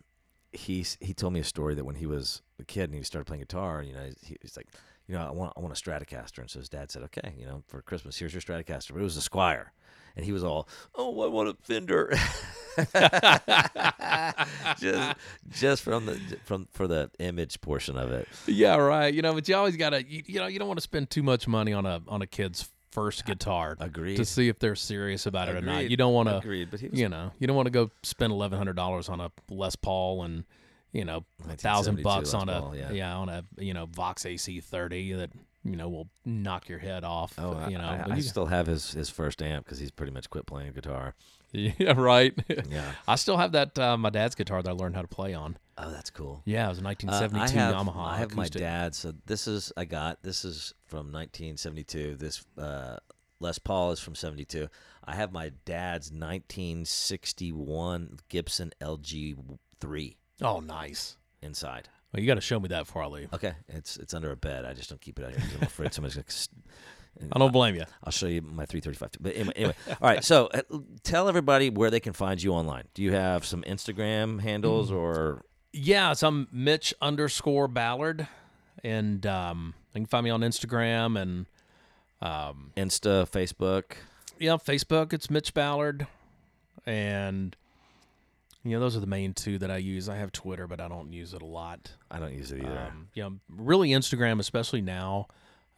[0.52, 3.26] he he told me a story that when he was a kid and he started
[3.26, 4.68] playing guitar, you know, he, he's like,
[5.08, 7.46] you know, I want I want a Stratocaster, and so his dad said, okay, you
[7.46, 8.94] know, for Christmas, here's your Stratocaster.
[8.94, 9.68] But it was a Squier,
[10.16, 12.14] and he was all, oh, I want a Fender,
[14.80, 15.18] just
[15.50, 18.28] just from the from for the image portion of it.
[18.48, 19.14] yeah, right.
[19.14, 21.24] You know, but you always gotta you, you know you don't want to spend too
[21.24, 24.18] much money on a on a kid's first guitar Agreed.
[24.18, 25.88] to see if they're serious about it or not.
[25.90, 27.92] You don't want to Agreed, but he was you know, you don't want to go
[28.02, 30.44] spend eleven hundred dollars on a Les Paul and
[30.94, 32.92] you know a thousand 1972 bucks on a Paul, yeah.
[32.92, 33.16] yeah.
[33.16, 35.30] on a you know Vox AC thirty that
[35.64, 37.34] you know will knock your head off.
[37.38, 39.92] Oh, I- you know, I, I you- still have his his first amp because he's
[39.92, 41.14] pretty much quit playing guitar.
[41.52, 42.34] yeah, right.
[42.70, 42.92] Yeah.
[43.08, 45.58] I still have that uh, my dad's guitar that I learned how to play on.
[45.80, 46.42] Oh, that's cool.
[46.46, 48.08] Yeah, it was a Uh, 1972 I have, Yamaha.
[48.08, 48.98] I have my dad's.
[48.98, 50.24] So this is I got.
[50.24, 52.16] This is from 1972.
[52.16, 52.98] This uh,
[53.40, 54.68] Les Paul is from 72.
[55.06, 61.18] I have my dad's 1961 Gibson LG3 Oh, nice.
[61.42, 61.88] inside.
[62.14, 63.34] Well, you got to show me that before I leave.
[63.34, 64.64] Okay, it's it's under a bed.
[64.66, 65.42] I just don't keep it out here.
[65.58, 66.26] I'm afraid somebody's gonna.
[66.28, 66.48] s-
[67.34, 67.84] I don't blame you.
[68.04, 69.12] I'll show you my 335.
[69.20, 69.74] But anyway, anyway.
[69.90, 70.24] all right.
[70.24, 70.62] So uh,
[71.04, 72.84] tell everybody where they can find you online.
[72.94, 78.28] Do you have some Instagram handles or Yeah, it's I'm Mitch underscore Ballard,
[78.84, 81.46] and um, you can find me on Instagram and
[82.22, 83.98] um, Insta, Facebook?
[84.40, 85.14] yeah, Facebook.
[85.14, 86.08] It's Mitch Ballard,
[86.86, 87.56] and
[88.64, 90.10] you know those are the main two that I use.
[90.10, 91.92] I have Twitter, but I don't use it a lot.
[92.10, 92.88] I don't use it either.
[92.92, 95.28] Um, you know, really Instagram, especially now.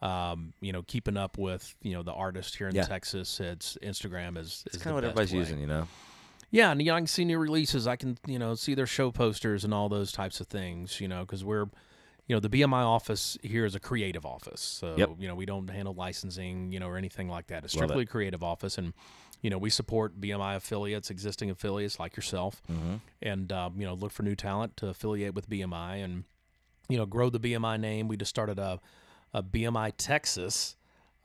[0.02, 2.84] Um, you know, keeping up with you know the artist here in Yeah.
[2.84, 3.38] Texas.
[3.38, 5.38] It's Instagram is it's kind of what everybody's way.
[5.40, 5.86] using, you know.
[6.50, 7.86] Yeah, and you know, I can see new releases.
[7.86, 11.00] I can, you know, see their show posters and all those types of things.
[11.00, 11.66] You know, because we're,
[12.26, 14.60] you know, the BMI office here is a creative office.
[14.60, 15.10] So Yep.
[15.18, 17.64] you know, we don't handle licensing, you know, or anything like that.
[17.64, 18.92] It's strictly a creative office, and
[19.42, 22.96] you know, we support BMI affiliates, existing affiliates like yourself, Mm-hmm.
[23.22, 26.24] and um, you know, look for new talent to affiliate with BMI and
[26.88, 28.08] you know, grow the BMI name.
[28.08, 28.80] We just started a,
[29.32, 30.74] a BMI Texas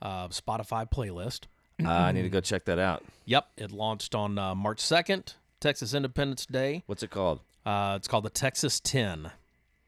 [0.00, 1.46] uh, Spotify playlist.
[1.84, 3.04] Uh, I need to go check that out.
[3.26, 6.82] Yep, it launched on uh, March second, Texas Independence Day.
[6.86, 7.40] What's it called?
[7.66, 9.30] Uh, it's called the Texas 10.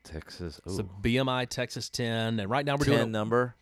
[0.04, 0.60] Texas.
[0.66, 0.90] It's the Ooh.
[1.02, 2.40] BMI Texas 10.
[2.40, 3.54] And right now we're 10 doing it number,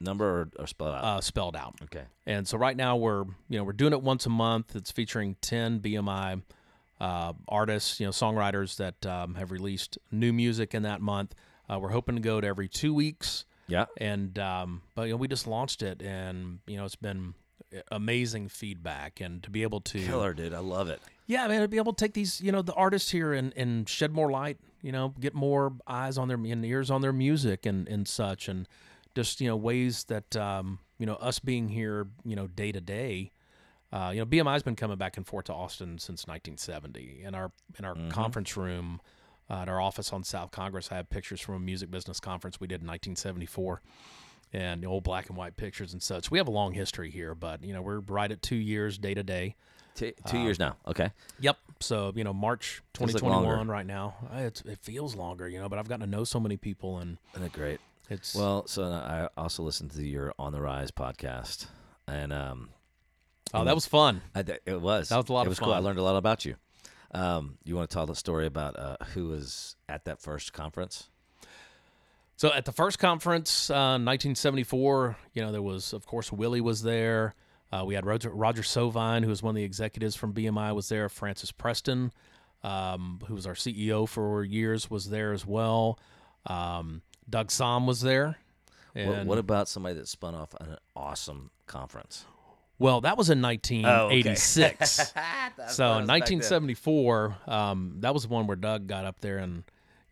[0.00, 1.04] number or, or spell out.
[1.04, 1.74] uh, spelled out.
[1.84, 2.04] okay.
[2.26, 4.74] And so right now we're, you know, we're doing it once a month.
[4.74, 6.42] It's featuring 10 BMI
[7.00, 11.34] uh, artists, you know, songwriters that um, have released new music in that month.
[11.68, 13.44] Uh, we're hoping to go to every two weeks.
[13.66, 13.86] Yeah.
[13.98, 17.34] And, um, but, you know, we just launched it and, you know, it's been
[17.90, 20.54] amazing feedback and to be able to Killer, dude.
[20.54, 21.00] I love it.
[21.26, 23.88] Yeah, man, to be able to take these, you know, the artists here and, and
[23.88, 27.66] shed more light, you know, get more eyes on their and ears on their music
[27.66, 28.66] and, and such, and
[29.14, 32.80] just you know ways that um, you know, us being here, you know, day to
[32.80, 33.32] day,
[33.92, 37.22] uh, you know, BMI's been coming back and forth to Austin since 1970.
[37.24, 39.00] In our in our conference room,
[39.50, 42.60] uh, at our office on South Congress, I have pictures from a music business conference
[42.60, 43.80] we did in 1974,
[44.52, 46.30] and old black and white pictures and such.
[46.30, 49.14] We have a long history here, but you know, we're right at two years day
[49.14, 49.56] to day.
[49.94, 50.76] Two years now.
[50.86, 51.10] Okay.
[51.40, 51.58] Yep.
[51.80, 54.14] So you know, March Feels like 2021 right now.
[54.32, 56.98] Uh, It's, it feels longer, you know, but I've gotten to know so many people,
[56.98, 57.80] and Isn't great?
[58.08, 61.66] it's Well, so I also listened to your On the Rise podcast,
[62.06, 62.70] and um,
[63.52, 64.22] oh, that was fun.
[64.34, 65.72] I, it was That was a lot It of was cool.
[65.72, 66.54] I learned a lot about you.
[67.12, 71.08] Um, you want to tell the story about uh, who was at that first conference?
[72.38, 76.82] So at the first conference, uh, 1974, you know, there was, of course, Willie was
[76.82, 77.34] there.
[77.72, 80.88] Uh, we had Roger, Roger Sovine, who was one of the executives from BMI, was
[80.88, 81.08] there.
[81.08, 82.12] Frances Preston,
[82.62, 85.98] um, who was our CEO for years, was there as well.
[86.46, 88.38] Um, Doug Sahm was there.
[88.92, 92.24] What, And, what about somebody that spun off an awesome conference?
[92.78, 94.96] well, that was in Oh, 1986.
[95.70, 99.64] so in 1974, um, that was the one where Doug got up there and,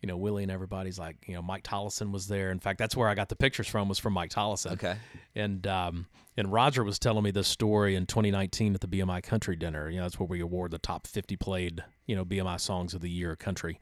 [0.07, 2.52] you know, Willie and everybody's like, you know, Mike Tolleson was there.
[2.52, 4.72] In fact, that's where I got the pictures from was from Mike Tolleson.
[4.74, 4.94] Okay.
[5.34, 9.57] And um, and Roger was telling me this story in 2019 at the BMI Country
[9.57, 9.90] Dinner.
[9.90, 13.00] You know, that's where we award the top 50 played, you know, BMI songs of
[13.00, 13.80] the year country.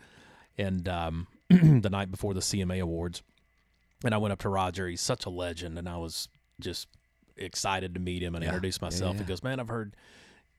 [0.57, 3.23] And um, the night before the CMA Awards,
[4.03, 4.89] and I went up to Roger.
[4.89, 6.89] He's such a legend, and I was just
[7.37, 8.49] excited to meet him and Yeah.
[8.51, 9.17] introduce Yeah, myself.
[9.17, 9.23] yeah.
[9.25, 9.95] He goes, "Man, I've heard."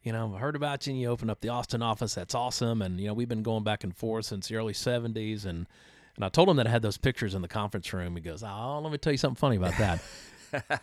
[0.06, 2.14] You know, I heard about you and you opened up the Austin office.
[2.14, 2.84] That's awesome.
[2.84, 5.46] And, you know, we've been going back and forth since the early 70s.
[5.46, 5.66] And,
[6.16, 8.16] and I told him that I had those pictures in the conference room.
[8.16, 10.02] He goes, Oh, let me tell you something funny about that.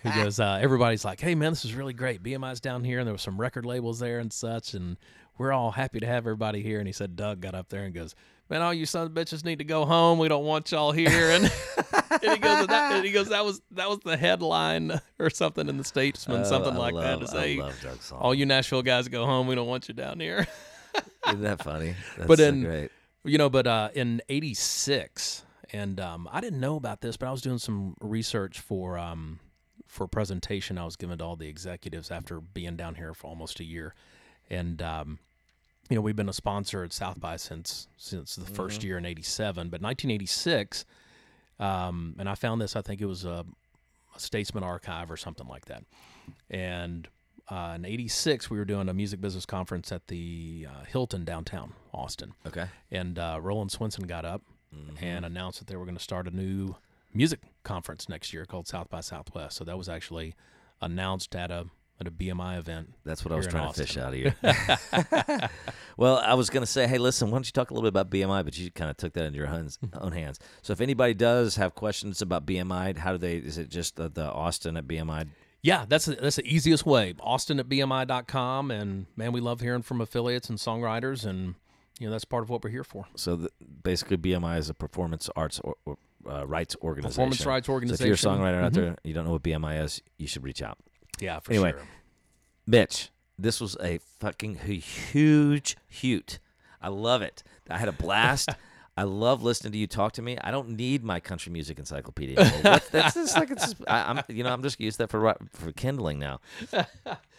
[0.03, 2.21] he goes, uh, everybody's like, hey, man, this is really great.
[2.21, 4.97] BMI's down here, and there were some record labels there and such, and
[5.39, 6.81] we're all happy to have everybody here.
[6.81, 8.17] And he said, Doug got up there and goes,
[8.51, 10.19] man, all you sons of bitches need to go home.
[10.19, 11.31] We don't want y'all here.
[11.31, 11.45] And,
[12.25, 15.69] and he goes, that, and he goes, that was that was the headline or something
[15.69, 18.19] in the Statesman, Oh, something I like love, that to say, I love Doug Sahm.
[18.21, 19.47] all you Nashville guys go home.
[19.47, 20.47] We don't want you down here.
[21.29, 21.95] Isn't that funny?
[22.17, 22.91] That's But so in- great.
[23.25, 27.31] You know, but uh, in '86, and um, I didn't know about this, but I
[27.31, 29.39] was doing some research for um,
[29.87, 33.29] for a presentation I was giving to all the executives after being down here for
[33.29, 33.95] almost a year,
[34.51, 35.19] and um,
[35.89, 39.07] you know we've been a sponsor at South by since since the first year in
[39.07, 40.85] '87, but 1986,
[41.61, 42.77] um, and I found this.
[42.77, 43.45] I think it was a,
[44.17, 45.85] a Statesman archive or something like that,
[46.51, 47.09] and.
[47.49, 51.73] Uh, in '86, we were doing a music business conference at the uh, Hilton downtown
[51.93, 52.67] Austin, Okay.
[52.91, 54.43] and uh, Roland Swenson got up
[54.75, 55.05] Mm-hmm.
[55.05, 56.77] and announced that they were going to start a new
[57.13, 59.57] music conference next year called South by Southwest.
[59.57, 60.35] So that was actually
[60.81, 61.67] announced at a
[62.03, 62.95] at a BMI event.
[63.05, 64.33] That's what I was trying to fish out of you.
[65.97, 68.01] well, I was going to say, hey, listen, why don't you talk a little bit
[68.01, 68.45] about BMI?
[68.45, 70.39] But you kind of took that into your hands, own hands.
[70.63, 73.37] So if anybody does have questions about BMI, how do they?
[73.37, 75.29] Is it just the, the Austin at BMI?
[75.63, 77.15] Yeah, that's the, that's the easiest way.
[77.21, 78.71] Austin at BMI.com.
[78.71, 81.25] And man, we love hearing from affiliates and songwriters.
[81.25, 81.55] And,
[82.01, 83.07] you know, that's part of what we're here for.
[83.17, 83.51] So the,
[83.83, 85.99] basically, BMI is a performance arts or, or,
[86.29, 87.13] uh, rights organization.
[87.15, 88.77] Performance rights So if you're a songwriter out Mhm.
[88.77, 90.79] there, you don't know what BMI is, you should reach out.
[91.23, 91.73] Yeah, for Anyway.
[91.73, 91.81] sure.
[92.67, 96.39] Mitch, this was a fucking huge hoot.
[96.81, 97.43] I love it.
[97.71, 98.49] I had a blast.
[98.97, 100.37] I love listening to you talk to me.
[100.43, 102.45] I don't need my country music encyclopedia.
[102.45, 105.35] What- that's just like it's just, I, I'm you know I'm just used that for
[105.53, 106.41] for kindling now.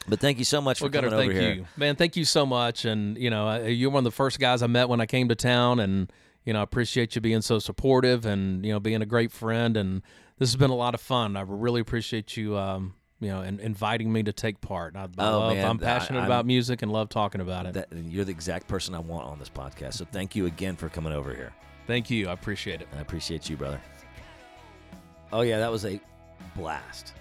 [0.06, 1.54] But thank you so much for Well, Gunnar, coming over thank here.
[1.54, 1.96] you, man.
[1.96, 2.84] Thank you so much.
[2.84, 5.36] And you know, you're one of the first guys I met when I came to
[5.36, 6.12] town, and
[6.44, 9.78] you know, I appreciate you being so supportive and you know, being a great friend.
[9.78, 10.02] And
[10.40, 11.38] this has been a lot of fun.
[11.38, 14.96] I really appreciate you, um, you know, and inviting me to take part.
[14.96, 17.74] I, I Oh, love, man, I'm passionate I'm- about music and love talking about it.
[17.74, 19.94] That, you're the exact person I want on this podcast.
[19.96, 21.54] So thank you again for coming over here.
[21.88, 22.30] Thank you.
[22.30, 22.88] I appreciate it.
[22.98, 23.82] I appreciate you, brother.
[25.32, 26.00] Oh yeah, that was a
[26.56, 27.14] blast.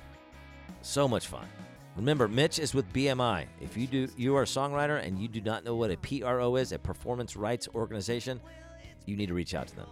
[0.82, 1.46] So much fun.
[1.96, 3.46] Remember, Mitch is with BMI.
[3.60, 6.56] If you do you are a songwriter and you do not know what a PRO
[6.56, 8.40] is, a performance rights organization,
[9.06, 9.88] you need to reach out to them.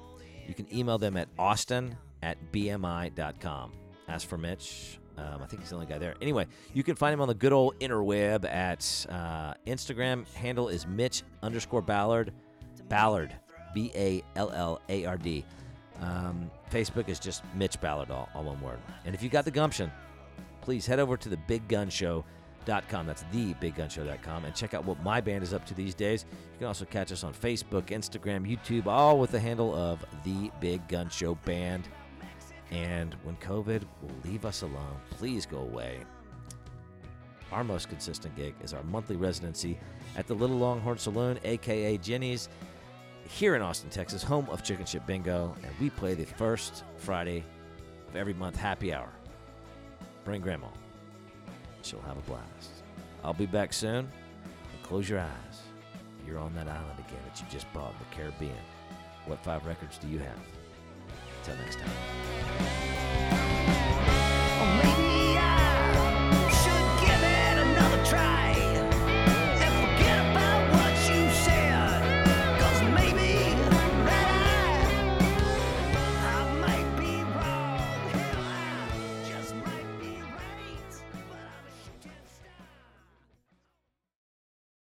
[0.47, 3.73] You can email them at austin at bmi.com.
[4.09, 4.99] Ask for Mitch.
[5.17, 6.15] Um, I think he's the only guy there.
[6.23, 10.27] Anyway, you can find him on the good old interweb at uh, Instagram.
[10.35, 12.33] Handle is Mitch underscore Ballard.
[12.89, 13.35] Ballard.
[13.75, 15.45] B A L L A R D.
[16.01, 18.79] Um, Facebook is just Mitch Ballard, all, all one word.
[19.05, 19.91] And if you got the gumption,
[20.61, 23.07] please head over to the biggunshow.com.
[23.07, 26.25] That's the biggunshow.com and check out what my band is up to these days.
[26.31, 30.51] You can also catch us on Facebook, Instagram, YouTube, all with the handle of the
[30.61, 31.89] Big Gun Show Band.
[32.71, 36.01] And when COVID will leave us alone, please go away.
[37.53, 39.79] Our most consistent gig is our monthly residency
[40.17, 42.49] at the Little Longhorn Saloon, aka Ginny's,
[43.29, 47.45] here in Austin, Texas, home of Chicken Shit Bingo, and we play the first Friday
[48.09, 49.11] of every month happy hour.
[50.25, 50.69] Bring grandma.
[51.85, 52.83] you'll have a blast.
[53.25, 54.09] I'll be back soon.
[54.73, 55.63] And close your eyes.
[56.27, 58.63] You're on that island again that you just bought in the Caribbean.
[59.27, 60.60] What five records do you have?
[61.43, 61.89] Till next time.
[64.63, 64.90] Oh,